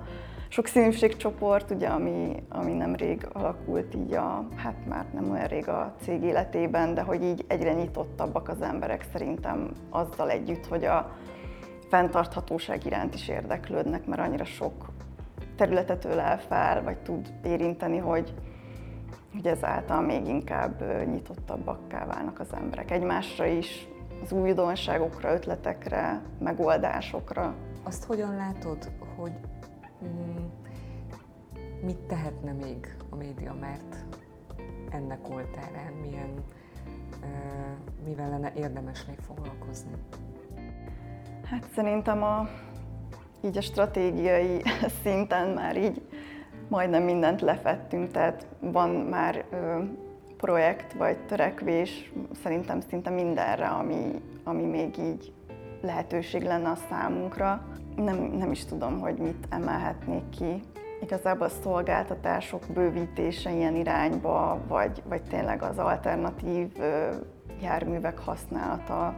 sokszínűségcsoport, 0.48 1.70
ugye, 1.70 1.88
ami, 1.88 2.42
ami 2.48 2.72
nemrég 2.72 3.26
alakult 3.32 3.94
így 3.94 4.12
a, 4.12 4.48
hát 4.56 4.86
már 4.88 5.06
nem 5.12 5.30
olyan 5.30 5.46
rég 5.46 5.68
a 5.68 5.94
cég 6.00 6.22
életében, 6.22 6.94
de 6.94 7.02
hogy 7.02 7.22
így 7.22 7.44
egyre 7.48 7.72
nyitottabbak 7.72 8.48
az 8.48 8.62
emberek 8.62 9.06
szerintem 9.12 9.70
azzal 9.90 10.30
együtt, 10.30 10.66
hogy 10.66 10.84
a 10.84 11.16
fenntarthatóság 11.88 12.86
iránt 12.86 13.14
is 13.14 13.28
érdeklődnek, 13.28 14.06
mert 14.06 14.20
annyira 14.20 14.44
sok 14.44 14.86
területet 15.56 16.04
ölel 16.04 16.38
fel, 16.38 16.82
vagy 16.82 16.98
tud 16.98 17.32
érinteni, 17.44 17.98
hogy, 17.98 18.34
hogy 19.32 19.46
ezáltal 19.46 20.00
még 20.00 20.26
inkább 20.26 20.82
nyitottabbakká 21.10 22.06
válnak 22.06 22.40
az 22.40 22.52
emberek 22.54 22.90
egymásra 22.90 23.46
is, 23.46 23.88
az 24.22 24.32
újdonságokra, 24.32 25.32
ötletekre, 25.32 26.22
megoldásokra. 26.38 27.54
Azt 27.82 28.04
hogyan 28.04 28.36
látod, 28.36 28.90
hogy 29.16 29.32
mm, 30.04 30.44
mit 31.82 31.98
tehetne 31.98 32.52
még 32.52 32.96
a 33.10 33.16
média, 33.16 33.54
mert 33.60 33.96
ennek 34.90 35.28
oltárán 35.28 35.92
milyen, 35.92 36.44
mivel 38.04 38.28
lenne 38.28 38.52
érdemes 38.56 39.04
még 39.04 39.18
foglalkozni? 39.18 39.92
Hát 41.44 41.64
szerintem 41.74 42.22
a 42.22 42.48
így 43.40 43.56
a 43.56 43.60
stratégiai 43.60 44.62
szinten 45.02 45.48
már 45.48 45.76
így 45.76 46.02
majdnem 46.68 47.02
mindent 47.02 47.40
lefettünk, 47.40 48.10
tehát 48.10 48.46
van 48.60 48.90
már 48.90 49.44
ö, 49.50 49.82
projekt 50.36 50.92
vagy 50.92 51.18
törekvés 51.18 52.12
szerintem 52.42 52.80
szinte 52.80 53.10
mindenre, 53.10 53.66
ami, 53.66 54.22
ami 54.44 54.64
még 54.64 54.98
így 54.98 55.32
lehetőség 55.80 56.42
lenne 56.42 56.68
a 56.68 56.78
számunkra. 56.88 57.62
Nem, 57.96 58.16
nem 58.16 58.50
is 58.50 58.64
tudom, 58.64 59.00
hogy 59.00 59.16
mit 59.16 59.46
emelhetnék 59.50 60.28
ki. 60.28 60.62
Igazából 61.02 61.46
a 61.46 61.60
szolgáltatások 61.62 62.62
bővítése 62.74 63.52
ilyen 63.52 63.76
irányba, 63.76 64.58
vagy, 64.68 65.02
vagy 65.08 65.22
tényleg 65.22 65.62
az 65.62 65.78
alternatív 65.78 66.68
járművek 67.62 68.18
használata 68.18 69.14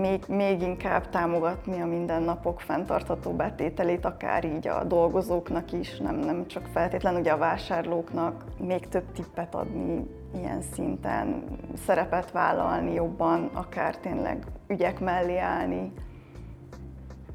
még, 0.00 0.24
még 0.28 0.62
inkább 0.62 1.08
támogatni 1.08 1.80
a 1.80 1.86
mindennapok 1.86 2.60
fenntartható 2.60 3.32
betételét, 3.32 4.04
akár 4.04 4.44
így 4.44 4.68
a 4.68 4.84
dolgozóknak 4.84 5.72
is, 5.72 5.98
nem, 5.98 6.16
nem 6.16 6.46
csak 6.46 6.66
feltétlenül 6.72 7.20
ugye 7.20 7.30
a 7.30 7.36
vásárlóknak, 7.36 8.44
még 8.58 8.88
több 8.88 9.12
tippet 9.12 9.54
adni 9.54 10.06
ilyen 10.34 10.62
szinten, 10.62 11.44
szerepet 11.86 12.30
vállalni 12.30 12.92
jobban, 12.92 13.50
akár 13.52 13.98
tényleg 13.98 14.46
ügyek 14.66 15.00
mellé 15.00 15.38
állni, 15.38 15.92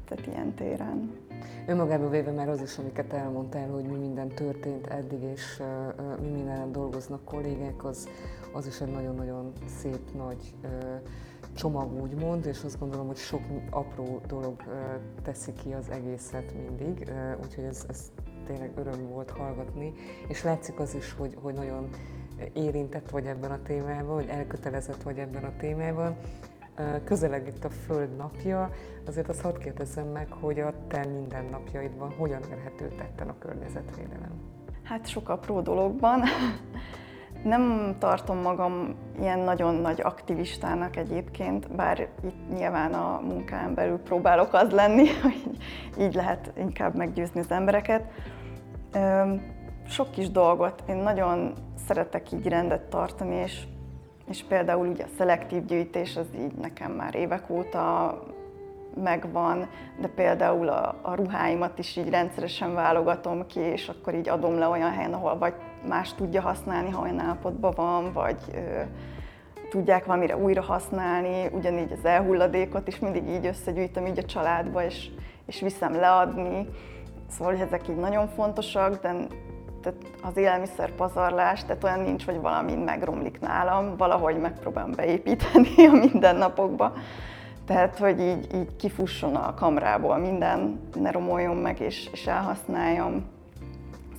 tehát 0.04 0.26
ilyen 0.26 0.54
téren. 0.54 1.22
Önmagában 1.66 2.10
véve 2.10 2.30
már 2.30 2.48
az 2.48 2.60
is, 2.62 2.78
amiket 2.78 3.12
elmondtál, 3.12 3.68
hogy 3.68 3.84
mi 3.84 3.96
minden 3.96 4.28
történt 4.28 4.86
eddig, 4.86 5.22
és 5.22 5.60
uh, 5.60 6.20
mi 6.20 6.28
minden 6.28 6.72
dolgoznak 6.72 7.24
kollégák, 7.24 7.84
az, 7.84 8.08
az 8.52 8.66
is 8.66 8.80
egy 8.80 8.90
nagyon-nagyon 8.90 9.52
szép 9.66 10.14
nagy 10.16 10.54
uh, 10.62 10.70
csomag 11.54 12.02
úgymond, 12.02 12.46
és 12.46 12.62
azt 12.64 12.78
gondolom, 12.78 13.06
hogy 13.06 13.16
sok 13.16 13.42
apró 13.70 14.20
dolog 14.26 14.62
teszi 15.22 15.52
ki 15.52 15.72
az 15.72 15.90
egészet 15.90 16.54
mindig, 16.54 17.12
úgyhogy 17.42 17.64
ez, 17.64 17.84
ez 17.88 18.12
tényleg 18.46 18.70
öröm 18.74 19.08
volt 19.08 19.30
hallgatni, 19.30 19.92
és 20.28 20.42
látszik 20.42 20.78
az 20.78 20.94
is, 20.94 21.12
hogy, 21.12 21.36
hogy 21.42 21.54
nagyon 21.54 21.88
érintett 22.52 23.10
vagy 23.10 23.26
ebben 23.26 23.50
a 23.50 23.62
témában, 23.62 24.14
hogy 24.14 24.28
elkötelezett 24.28 25.02
vagy 25.02 25.18
ebben 25.18 25.44
a 25.44 25.56
témában. 25.58 26.16
Közeleg 27.04 27.46
itt 27.46 27.64
a 27.64 27.70
Föld 27.70 28.16
napja, 28.16 28.70
azért 29.06 29.28
azt 29.28 29.40
hadd 29.40 29.58
kérdezzem 29.58 30.06
meg, 30.06 30.32
hogy 30.32 30.60
a 30.60 30.72
te 30.88 31.06
mindennapjaidban 31.06 32.12
hogyan 32.18 32.40
érhető 32.50 32.88
tetten 32.88 33.28
a 33.28 33.38
környezetvédelem? 33.38 34.32
Hát 34.82 35.06
sok 35.06 35.28
apró 35.28 35.60
dologban. 35.60 36.22
Nem 37.44 37.94
tartom 37.98 38.38
magam 38.38 38.94
ilyen 39.20 39.38
nagyon 39.38 39.74
nagy 39.74 40.00
aktivistának 40.00 40.96
egyébként, 40.96 41.74
bár 41.74 42.00
itt 42.00 42.54
nyilván 42.54 42.92
a 42.92 43.20
munkán 43.20 43.74
belül 43.74 43.98
próbálok 43.98 44.52
az 44.52 44.70
lenni, 44.70 45.06
hogy 45.22 45.58
így 45.98 46.14
lehet 46.14 46.52
inkább 46.56 46.96
meggyőzni 46.96 47.40
az 47.40 47.50
embereket. 47.50 48.10
Sok 49.88 50.10
kis 50.10 50.30
dolgot, 50.30 50.82
én 50.88 50.96
nagyon 50.96 51.52
szeretek 51.86 52.32
így 52.32 52.46
rendet 52.46 52.80
tartani, 52.80 53.34
és, 53.34 53.62
és 54.28 54.42
például 54.42 54.86
ugye 54.86 55.04
a 55.04 55.14
szelektív 55.16 55.64
gyűjtés 55.64 56.16
az 56.16 56.26
így 56.38 56.54
nekem 56.54 56.92
már 56.92 57.14
évek 57.14 57.50
óta 57.50 58.18
megvan, 59.02 59.68
de 60.00 60.08
például 60.08 60.68
a, 60.68 60.98
a 61.02 61.14
ruháimat 61.14 61.78
is 61.78 61.96
így 61.96 62.08
rendszeresen 62.08 62.74
válogatom 62.74 63.46
ki, 63.46 63.60
és 63.60 63.88
akkor 63.88 64.14
így 64.14 64.28
adom 64.28 64.58
le 64.58 64.68
olyan 64.68 64.90
helyen, 64.90 65.12
ahol 65.12 65.38
vagy 65.38 65.54
más 65.88 66.14
tudja 66.14 66.40
használni, 66.40 66.90
ha 66.90 67.02
olyan 67.02 67.18
állapotban 67.18 67.72
van, 67.76 68.12
vagy 68.12 68.38
ö, 68.54 68.80
tudják 69.70 70.04
valamire 70.04 70.36
újra 70.36 70.62
használni, 70.62 71.48
ugyanígy 71.52 71.92
az 71.92 72.04
elhulladékot 72.04 72.88
is 72.88 72.98
mindig 72.98 73.28
így 73.28 73.46
összegyűjtöm 73.46 74.06
így 74.06 74.18
a 74.18 74.24
családba, 74.24 74.84
és, 74.84 75.10
és 75.46 75.60
viszem 75.60 75.94
leadni. 75.94 76.68
Szóval 77.28 77.54
ezek 77.54 77.88
így 77.88 77.96
nagyon 77.96 78.28
fontosak, 78.28 79.02
de 79.02 79.14
tehát 79.84 80.00
az 80.22 80.36
élelmiszer 80.36 80.90
pazarlás, 80.90 81.64
tehát 81.64 81.84
olyan 81.84 82.00
nincs, 82.00 82.24
hogy 82.24 82.40
valami 82.40 82.74
megromlik 82.74 83.40
nálam, 83.40 83.96
valahogy 83.96 84.38
megpróbálom 84.38 84.92
beépíteni 84.96 85.86
a 85.86 85.92
mindennapokba. 85.92 86.92
Tehát, 87.66 87.98
hogy 87.98 88.20
így, 88.20 88.54
így 88.54 88.76
kifusson 88.76 89.34
a 89.34 89.54
kamrából 89.54 90.16
minden, 90.18 90.80
ne 90.94 91.10
romoljon 91.10 91.56
meg 91.56 91.80
és, 91.80 92.08
és 92.12 92.26
elhasználjam. 92.26 93.24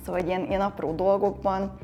Szóval 0.04 0.20
ilyen, 0.20 0.46
ilyen 0.48 0.60
apró 0.60 0.92
dolgokban, 0.92 1.78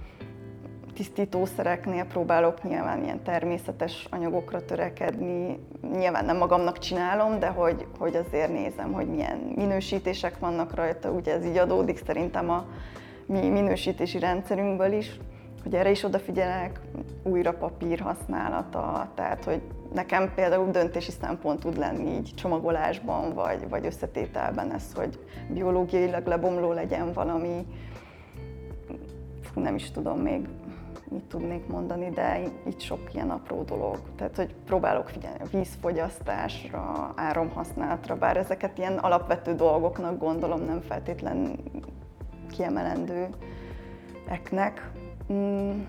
tisztítószereknél 0.94 2.04
próbálok 2.04 2.62
nyilván 2.62 3.04
ilyen 3.04 3.22
természetes 3.22 4.06
anyagokra 4.10 4.64
törekedni. 4.64 5.58
Nyilván 5.96 6.24
nem 6.24 6.36
magamnak 6.36 6.78
csinálom, 6.78 7.38
de 7.38 7.46
hogy, 7.46 7.86
hogy 7.98 8.16
azért 8.16 8.52
nézem, 8.52 8.92
hogy 8.92 9.06
milyen 9.06 9.52
minősítések 9.54 10.38
vannak 10.38 10.74
rajta. 10.74 11.10
Ugye 11.10 11.32
ez 11.32 11.44
így 11.44 11.56
adódik 11.56 12.00
szerintem 12.06 12.50
a 12.50 12.64
mi 13.26 13.48
minősítési 13.48 14.18
rendszerünkből 14.18 14.92
is, 14.92 15.18
hogy 15.62 15.74
erre 15.74 15.90
is 15.90 16.04
odafigyelek, 16.04 16.80
újra 17.22 17.52
papír 17.52 18.00
használata, 18.00 19.08
tehát 19.14 19.44
hogy 19.44 19.62
nekem 19.94 20.34
például 20.34 20.70
döntési 20.70 21.10
szempont 21.10 21.60
tud 21.60 21.78
lenni 21.78 22.10
így 22.10 22.32
csomagolásban, 22.34 23.34
vagy, 23.34 23.68
vagy 23.68 23.86
összetételben 23.86 24.72
ez, 24.72 24.92
hogy 24.94 25.18
biológiailag 25.48 26.26
lebomló 26.26 26.72
legyen 26.72 27.12
valami, 27.12 27.66
fú, 29.42 29.60
nem 29.60 29.74
is 29.74 29.90
tudom 29.90 30.18
még 30.18 30.48
mit 31.10 31.24
tudnék 31.24 31.66
mondani, 31.66 32.10
de 32.10 32.40
itt 32.66 32.80
sok 32.80 33.14
ilyen 33.14 33.30
apró 33.30 33.62
dolog. 33.62 33.98
Tehát, 34.16 34.36
hogy 34.36 34.54
próbálok 34.66 35.08
figyelni 35.08 35.38
a 35.40 35.56
vízfogyasztásra, 35.56 37.12
áramhasználatra, 37.16 38.16
bár 38.16 38.36
ezeket 38.36 38.78
ilyen 38.78 38.96
alapvető 38.98 39.54
dolgoknak 39.54 40.18
gondolom, 40.18 40.64
nem 40.64 40.80
feltétlen 40.80 41.58
kiemelendőeknek. 42.56 44.90
Mm 45.32 45.80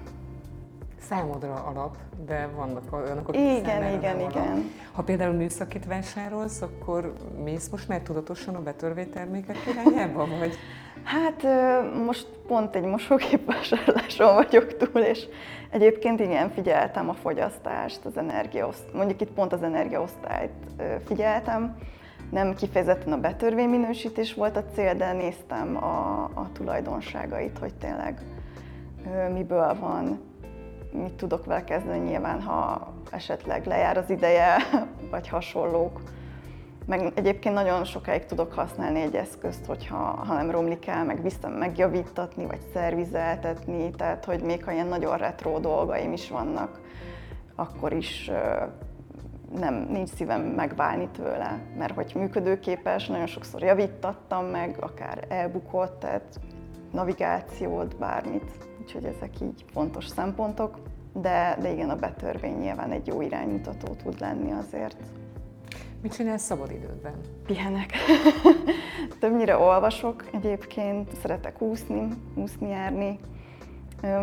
számodra 1.10 1.54
alap, 1.54 1.98
de 2.26 2.50
vannak 2.56 2.94
olyanok, 2.94 3.28
akik 3.28 3.42
Igen, 3.42 3.98
igen, 3.98 4.20
igen. 4.20 4.72
Ha 4.92 5.04
például 5.04 5.34
műszakit 5.34 5.86
vásárolsz, 5.86 6.62
akkor 6.62 7.14
mész 7.44 7.70
most 7.70 7.88
már 7.88 8.00
tudatosan 8.00 8.56
a 8.56 8.62
betörvétermékek 8.62 9.58
irányába, 9.68 10.28
vagy? 10.40 10.56
Hát 11.04 11.44
most 12.06 12.28
pont 12.48 12.76
egy 12.76 12.84
mosógép 12.84 13.46
vásárláson 13.46 14.34
vagyok 14.34 14.78
túl, 14.78 15.02
és 15.02 15.26
egyébként 15.70 16.20
igen, 16.20 16.50
figyeltem 16.50 17.10
a 17.10 17.14
fogyasztást, 17.14 18.06
az 18.06 18.18
energiaoszt, 18.18 18.94
mondjuk 18.94 19.22
itt 19.22 19.32
pont 19.32 19.54
az 19.54 19.64
energiaosztályt 19.64 20.52
figyeltem, 21.06 21.78
nem 22.34 22.56
kifejezetten 22.56 23.14
a 23.14 23.20
betörvényminősítés 23.20 24.34
volt 24.34 24.58
a 24.58 24.64
cél, 24.74 24.96
de 24.96 25.14
néztem 25.14 25.84
a, 25.84 26.24
a 26.24 26.50
tulajdonságait, 26.54 27.58
hogy 27.58 27.74
tényleg 27.76 28.22
miből 29.34 29.78
van, 29.80 30.20
mit 30.92 31.14
tudok 31.14 31.46
vele 31.46 31.64
kezdeni 31.64 32.10
nyilván, 32.10 32.42
ha 32.42 32.88
esetleg 33.12 33.66
lejár 33.66 33.98
az 33.98 34.10
ideje, 34.10 34.56
vagy 35.12 35.28
hasonlók. 35.28 36.02
Meg 36.86 37.12
egyébként 37.16 37.56
nagyon 37.56 37.84
sokáig 37.84 38.26
tudok 38.26 38.54
használni 38.54 39.02
egy 39.02 39.16
eszközt, 39.16 39.66
hogyha 39.66 39.96
ha 39.98 40.34
nem 40.34 40.52
romlik 40.52 40.88
el, 40.88 41.06
meg 41.06 41.22
vissza 41.22 41.50
megjavítatni, 41.50 42.46
vagy 42.46 42.62
szervizeltetni, 42.74 43.90
tehát 43.90 44.26
hogy 44.26 44.42
még 44.42 44.64
ha 44.64 44.72
ilyen 44.72 44.88
nagyon 44.88 45.18
retro 45.18 45.60
dolgaim 45.60 46.14
is 46.14 46.30
vannak, 46.30 46.80
akkor 47.56 47.94
is 47.94 48.32
nem, 49.60 49.88
nincs 49.90 50.10
szívem 50.10 50.42
megválni 50.42 51.10
tőle, 51.12 51.60
mert 51.78 51.94
hogy 51.94 52.12
működőképes, 52.16 53.08
nagyon 53.08 53.28
sokszor 53.28 53.62
javítattam 53.62 54.46
meg, 54.46 54.78
akár 54.80 55.26
elbukott, 55.30 56.00
tehát 56.00 56.40
navigációt, 56.92 57.98
bármit. 57.98 58.52
Úgyhogy 58.82 59.06
ezek 59.06 59.42
így 59.42 59.66
fontos 59.74 60.08
szempontok, 60.08 60.78
de, 61.14 61.58
de 61.62 61.72
igen, 61.72 61.90
a 61.90 61.96
betörvény 61.96 62.58
nyilván 62.58 62.92
egy 62.92 63.08
jó 63.08 63.22
iránymutató 63.22 63.94
tud 64.04 64.20
lenni 64.20 64.52
azért. 64.52 64.98
Mit 66.02 66.14
csinálsz 66.14 66.44
szabadidődben? 66.44 67.14
Pihenek. 67.46 67.92
Többnyire 69.20 69.58
olvasok 69.58 70.26
egyébként, 70.32 71.16
szeretek 71.22 71.62
úszni, 71.62 72.08
úszni 72.36 72.70
járni. 72.70 73.20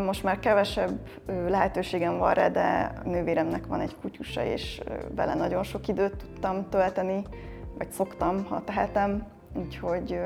Most 0.07 0.23
már 0.23 0.39
kevesebb 0.39 0.99
lehetőségem 1.27 2.19
van 2.19 2.35
rá, 2.35 2.49
de 2.49 2.93
a 3.05 3.09
nővéremnek 3.09 3.67
van 3.67 3.81
egy 3.81 3.97
kutyusa, 4.01 4.45
és 4.45 4.81
vele 5.15 5.35
nagyon 5.35 5.63
sok 5.63 5.89
időt 5.89 6.17
tudtam 6.17 6.69
tölteni, 6.69 7.23
vagy 7.79 7.91
szoktam, 7.91 8.45
ha 8.45 8.65
tehetem, 8.65 9.27
úgyhogy 9.55 10.21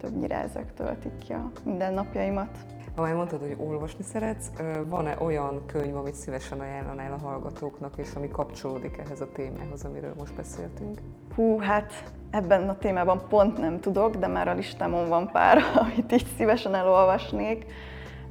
többnyire 0.00 0.36
ezek 0.42 0.74
töltik 0.74 1.18
ki 1.18 1.32
a 1.32 1.50
mindennapjaimat. 1.64 2.48
Ha 2.96 3.02
már 3.02 3.14
mondtad, 3.14 3.40
hogy 3.40 3.56
olvasni 3.58 4.04
szeretsz, 4.04 4.50
van-e 4.86 5.16
olyan 5.20 5.62
könyv, 5.66 5.96
amit 5.96 6.14
szívesen 6.14 6.60
ajánlanál 6.60 7.12
a 7.12 7.26
hallgatóknak, 7.26 7.92
és 7.96 8.08
ami 8.16 8.28
kapcsolódik 8.28 8.98
ehhez 8.98 9.20
a 9.20 9.32
témához, 9.32 9.84
amiről 9.84 10.14
most 10.18 10.34
beszéltünk? 10.34 10.98
Hú, 11.34 11.58
hát 11.58 11.92
ebben 12.30 12.68
a 12.68 12.78
témában 12.78 13.22
pont 13.28 13.58
nem 13.58 13.80
tudok, 13.80 14.16
de 14.16 14.26
már 14.26 14.48
a 14.48 14.54
listámon 14.54 15.08
van 15.08 15.30
pár, 15.32 15.58
amit 15.82 16.12
így 16.12 16.26
szívesen 16.36 16.74
elolvasnék. 16.74 17.66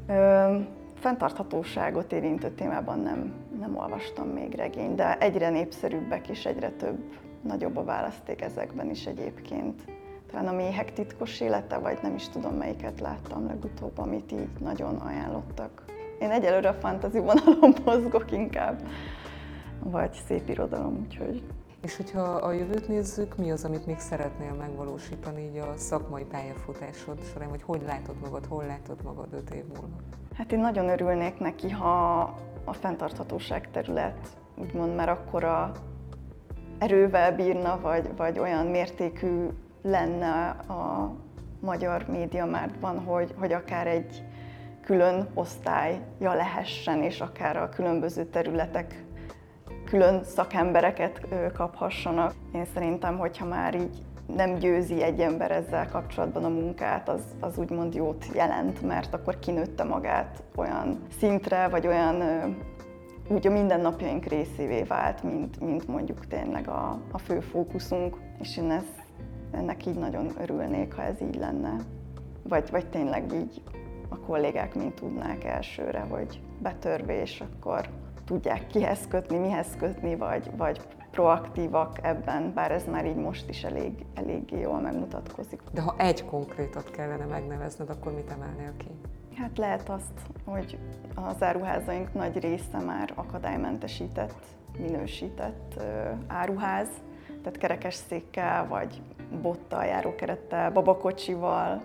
Ö, 0.08 0.58
fenntarthatóságot 0.96 2.12
érintő 2.12 2.50
témában 2.50 3.00
nem, 3.00 3.34
nem 3.60 3.78
olvastam 3.78 4.28
még 4.28 4.56
regény, 4.56 4.96
de 4.96 5.18
egyre 5.18 5.50
népszerűbbek 5.50 6.30
és 6.30 6.46
egyre 6.46 6.70
több, 6.70 6.98
nagyobb 7.42 7.78
a 7.78 7.84
választék 7.84 8.42
ezekben 8.42 8.90
is 8.90 9.06
egyébként 9.06 9.82
talán 10.32 10.48
a 10.48 10.56
méhek 10.56 10.94
titkos 10.94 11.40
élete, 11.40 11.78
vagy 11.78 11.98
nem 12.02 12.16
is 12.16 12.30
tudom 12.30 12.54
melyiket 12.54 13.00
láttam 13.00 13.46
legutóbb, 13.48 13.98
amit 13.98 14.32
így 14.32 14.50
nagyon 14.60 14.96
ajánlottak. 14.96 15.86
Én 16.20 16.30
egyelőre 16.30 16.70
a 16.70 16.74
fantasy 16.74 17.20
vonalon 17.20 17.76
mozgok 17.86 18.32
inkább, 18.32 18.88
vagy 19.84 20.14
szép 20.28 20.50
irodalom, 20.50 21.06
úgyhogy... 21.06 21.44
És 21.82 21.96
hogyha 21.96 22.22
a 22.22 22.52
jövőt 22.52 22.88
nézzük, 22.88 23.38
mi 23.38 23.52
az, 23.52 23.64
amit 23.64 23.86
még 23.86 24.00
szeretnél 24.00 24.54
megvalósítani 24.54 25.42
így 25.42 25.58
a 25.58 25.74
szakmai 25.76 26.24
pályafutásod 26.24 27.24
során, 27.34 27.50
vagy 27.50 27.62
hogy 27.62 27.82
látod 27.86 28.16
magad, 28.22 28.46
hol 28.46 28.66
látod 28.66 29.04
magad 29.04 29.34
öt 29.34 29.50
év 29.50 29.64
múlva? 29.66 29.96
Hát 30.34 30.52
én 30.52 30.60
nagyon 30.60 30.90
örülnék 30.90 31.40
neki, 31.40 31.70
ha 31.70 32.20
a 32.64 32.74
fenntarthatóság 32.74 33.72
terület 33.72 34.28
úgymond 34.56 34.96
már 34.96 35.10
akkora 35.10 35.72
erővel 36.78 37.36
bírna, 37.36 37.80
vagy, 37.82 38.10
vagy 38.16 38.40
olyan 38.40 38.66
mértékű 38.66 39.48
lenne 39.82 40.50
a 40.50 41.14
magyar 41.60 42.06
médiamártban, 42.08 43.00
hogy, 43.00 43.34
hogy 43.38 43.54
akár 43.54 43.88
egy 43.88 44.24
külön 44.82 45.28
osztályja 45.34 46.34
lehessen, 46.34 47.02
és 47.04 47.22
akár 47.22 47.58
a 47.58 47.70
különböző 47.70 48.26
területek 48.26 49.04
külön 49.90 50.24
szakembereket 50.24 51.28
kaphassanak. 51.54 52.34
Én 52.54 52.66
szerintem, 52.74 53.18
hogyha 53.18 53.46
már 53.46 53.76
így 53.76 54.04
nem 54.36 54.54
győzi 54.54 55.02
egy 55.04 55.20
ember 55.20 55.52
ezzel 55.52 55.90
kapcsolatban 55.90 56.44
a 56.44 56.50
munkát, 56.50 57.10
az, 57.10 57.22
az 57.40 57.58
úgymond 57.58 57.96
jót 57.96 58.26
jelent, 58.34 58.82
mert 58.82 59.14
akkor 59.14 59.40
kinőtte 59.40 59.84
magát 59.84 60.44
olyan 60.56 61.02
szintre, 61.20 61.68
vagy 61.68 61.88
olyan 61.88 62.24
úgy 63.28 63.48
a 63.48 63.52
mindennapjaink 63.52 64.26
részévé 64.26 64.84
vált, 64.84 65.24
mint, 65.24 65.60
mint 65.60 65.88
mondjuk 65.88 66.28
tényleg 66.28 66.68
a, 66.68 67.00
a 67.12 67.18
fő 67.18 67.40
fókuszunk, 67.40 68.18
és 68.40 68.58
én 68.58 68.72
ezt 68.72 69.04
ennek 69.52 69.86
így 69.86 69.98
nagyon 69.98 70.32
örülnék, 70.42 70.94
ha 70.94 71.02
ez 71.04 71.22
így 71.22 71.36
lenne. 71.36 71.76
Vagy, 72.44 72.70
vagy 72.72 72.86
tényleg 72.90 73.34
így 73.34 73.62
a 74.10 74.20
kollégák 74.20 74.76
mind 74.76 74.94
tudnák 74.94 75.44
elsőre, 75.44 76.00
hogy 76.00 76.42
betörvés, 76.62 77.42
akkor 77.42 77.90
tudják 78.28 78.68
kihez 78.68 79.08
kötni, 79.08 79.38
mihez 79.38 79.68
kötni, 79.78 80.16
vagy, 80.16 80.50
vagy 80.58 80.82
proaktívak 81.12 82.00
ebben, 82.02 82.54
bár 82.54 82.72
ez 82.72 82.84
már 82.92 83.06
így 83.06 83.16
most 83.16 83.50
is 83.50 83.64
elég, 83.64 84.06
eléggé 84.14 84.60
jól 84.60 84.80
megmutatkozik. 84.80 85.62
De 85.72 85.82
ha 85.82 85.96
egy 85.98 86.26
konkrétat 86.26 86.92
kellene 86.92 87.26
megnevezned, 87.26 87.90
akkor 87.90 88.14
mit 88.14 88.32
emelnél 88.32 88.74
ki? 88.78 88.88
Hát 89.36 89.58
lehet 89.58 89.90
azt, 89.90 90.14
hogy 90.46 90.78
az 91.16 91.44
áruházaink 91.44 92.14
nagy 92.14 92.40
része 92.40 92.80
már 92.86 93.12
akadálymentesített, 93.16 94.46
minősített 94.80 95.82
áruház, 96.28 96.88
tehát 97.28 97.58
kerekes 97.58 97.94
székkel, 97.94 98.68
vagy 98.68 99.02
bottal, 99.42 99.86
járókerettel, 99.86 100.72
babakocsival 100.72 101.84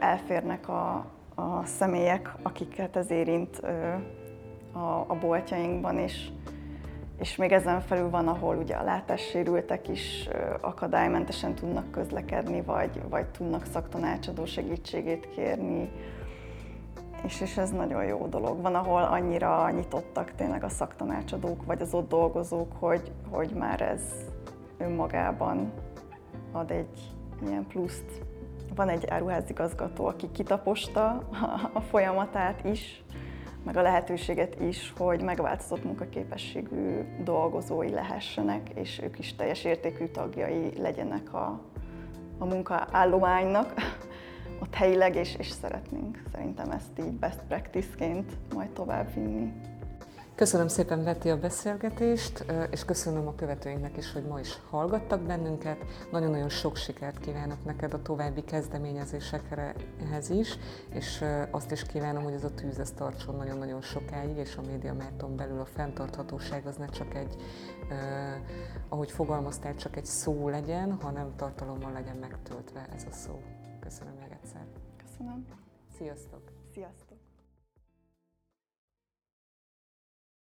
elférnek 0.00 0.68
a, 0.68 1.06
a 1.34 1.64
személyek, 1.64 2.34
akiket 2.42 2.96
ez 2.96 3.10
érint 3.10 3.60
a, 4.74 5.04
a 5.06 5.16
boltjainkban, 5.20 5.98
és, 5.98 6.28
és 7.18 7.36
még 7.36 7.52
ezen 7.52 7.80
felül 7.80 8.10
van, 8.10 8.28
ahol 8.28 8.56
ugye 8.56 8.74
a 8.74 8.84
látássérültek 8.84 9.88
is 9.88 10.28
akadálymentesen 10.60 11.54
tudnak 11.54 11.90
közlekedni, 11.90 12.62
vagy, 12.62 13.00
vagy 13.08 13.26
tudnak 13.26 13.66
szaktanácsadó 13.72 14.44
segítségét 14.44 15.28
kérni, 15.28 15.90
és, 17.24 17.40
és 17.40 17.56
ez 17.56 17.70
nagyon 17.70 18.04
jó 18.04 18.26
dolog. 18.26 18.60
Van, 18.60 18.74
ahol 18.74 19.02
annyira 19.02 19.70
nyitottak 19.70 20.32
tényleg 20.34 20.64
a 20.64 20.68
szaktanácsadók, 20.68 21.64
vagy 21.64 21.80
az 21.80 21.94
ott 21.94 22.08
dolgozók, 22.08 22.72
hogy, 22.78 23.12
hogy 23.30 23.50
már 23.50 23.80
ez 23.80 24.02
önmagában 24.78 25.72
ad 26.52 26.70
egy 26.70 27.12
ilyen 27.46 27.66
pluszt. 27.66 28.22
Van 28.74 28.88
egy 28.88 29.06
áruházigazgató, 29.06 30.06
aki 30.06 30.30
kitaposta 30.32 31.28
a 31.72 31.80
folyamatát 31.80 32.64
is, 32.64 33.04
meg 33.64 33.76
a 33.76 33.82
lehetőséget 33.82 34.60
is, 34.60 34.92
hogy 34.96 35.20
megváltozott 35.20 35.84
munkaképességű 35.84 37.00
dolgozói 37.24 37.90
lehessenek, 37.90 38.68
és 38.74 39.00
ők 39.02 39.18
is 39.18 39.34
teljes 39.34 39.64
értékű 39.64 40.06
tagjai 40.06 40.72
legyenek 40.78 41.34
a, 41.34 41.60
a 42.38 42.44
munkaállománynak 42.44 43.74
ott 44.62 44.74
helyileg, 44.74 45.14
és, 45.14 45.34
és 45.38 45.50
szeretnénk 45.50 46.22
szerintem 46.32 46.70
ezt 46.70 46.98
így 46.98 47.12
best 47.12 47.40
practice-ként 47.48 48.32
majd 48.54 48.70
tovább 48.70 49.14
vinni. 49.14 49.52
Köszönöm 50.36 50.68
szépen 50.68 51.04
Beti 51.04 51.30
a 51.30 51.38
beszélgetést, 51.38 52.44
és 52.70 52.84
köszönöm 52.84 53.26
a 53.26 53.34
követőinknek 53.34 53.96
is, 53.96 54.12
hogy 54.12 54.24
ma 54.24 54.40
is 54.40 54.58
hallgattak 54.70 55.20
bennünket. 55.20 55.84
Nagyon-nagyon 56.10 56.48
sok 56.48 56.76
sikert 56.76 57.18
kívánok 57.18 57.64
neked 57.64 57.94
a 57.94 58.02
további 58.02 58.44
kezdeményezésekhez 58.44 60.30
is, 60.30 60.58
és 60.90 61.24
azt 61.50 61.70
is 61.70 61.82
kívánom, 61.82 62.22
hogy 62.22 62.32
ez 62.32 62.44
a 62.44 62.54
tűz 62.54 62.78
ez 62.78 62.90
tartson 62.90 63.36
nagyon-nagyon 63.36 63.82
sokáig, 63.82 64.36
és 64.36 64.56
a 64.56 64.62
Média 64.62 64.94
Márton 64.94 65.36
belül 65.36 65.60
a 65.60 65.64
fenntarthatóság 65.64 66.66
az 66.66 66.76
ne 66.76 66.86
csak 66.86 67.14
egy, 67.14 67.36
eh, 67.88 68.40
ahogy 68.88 69.10
fogalmaztál, 69.10 69.74
csak 69.74 69.96
egy 69.96 70.06
szó 70.06 70.48
legyen, 70.48 70.92
hanem 71.00 71.36
tartalommal 71.36 71.92
legyen 71.92 72.16
megtöltve 72.16 72.86
ez 72.94 73.04
a 73.10 73.12
szó. 73.12 73.42
Köszönöm 73.80 74.14
még 74.14 74.38
egyszer. 74.42 74.66
Köszönöm. 75.06 75.46
Sziasztok! 75.98 76.42
Sziasztok! 76.72 77.03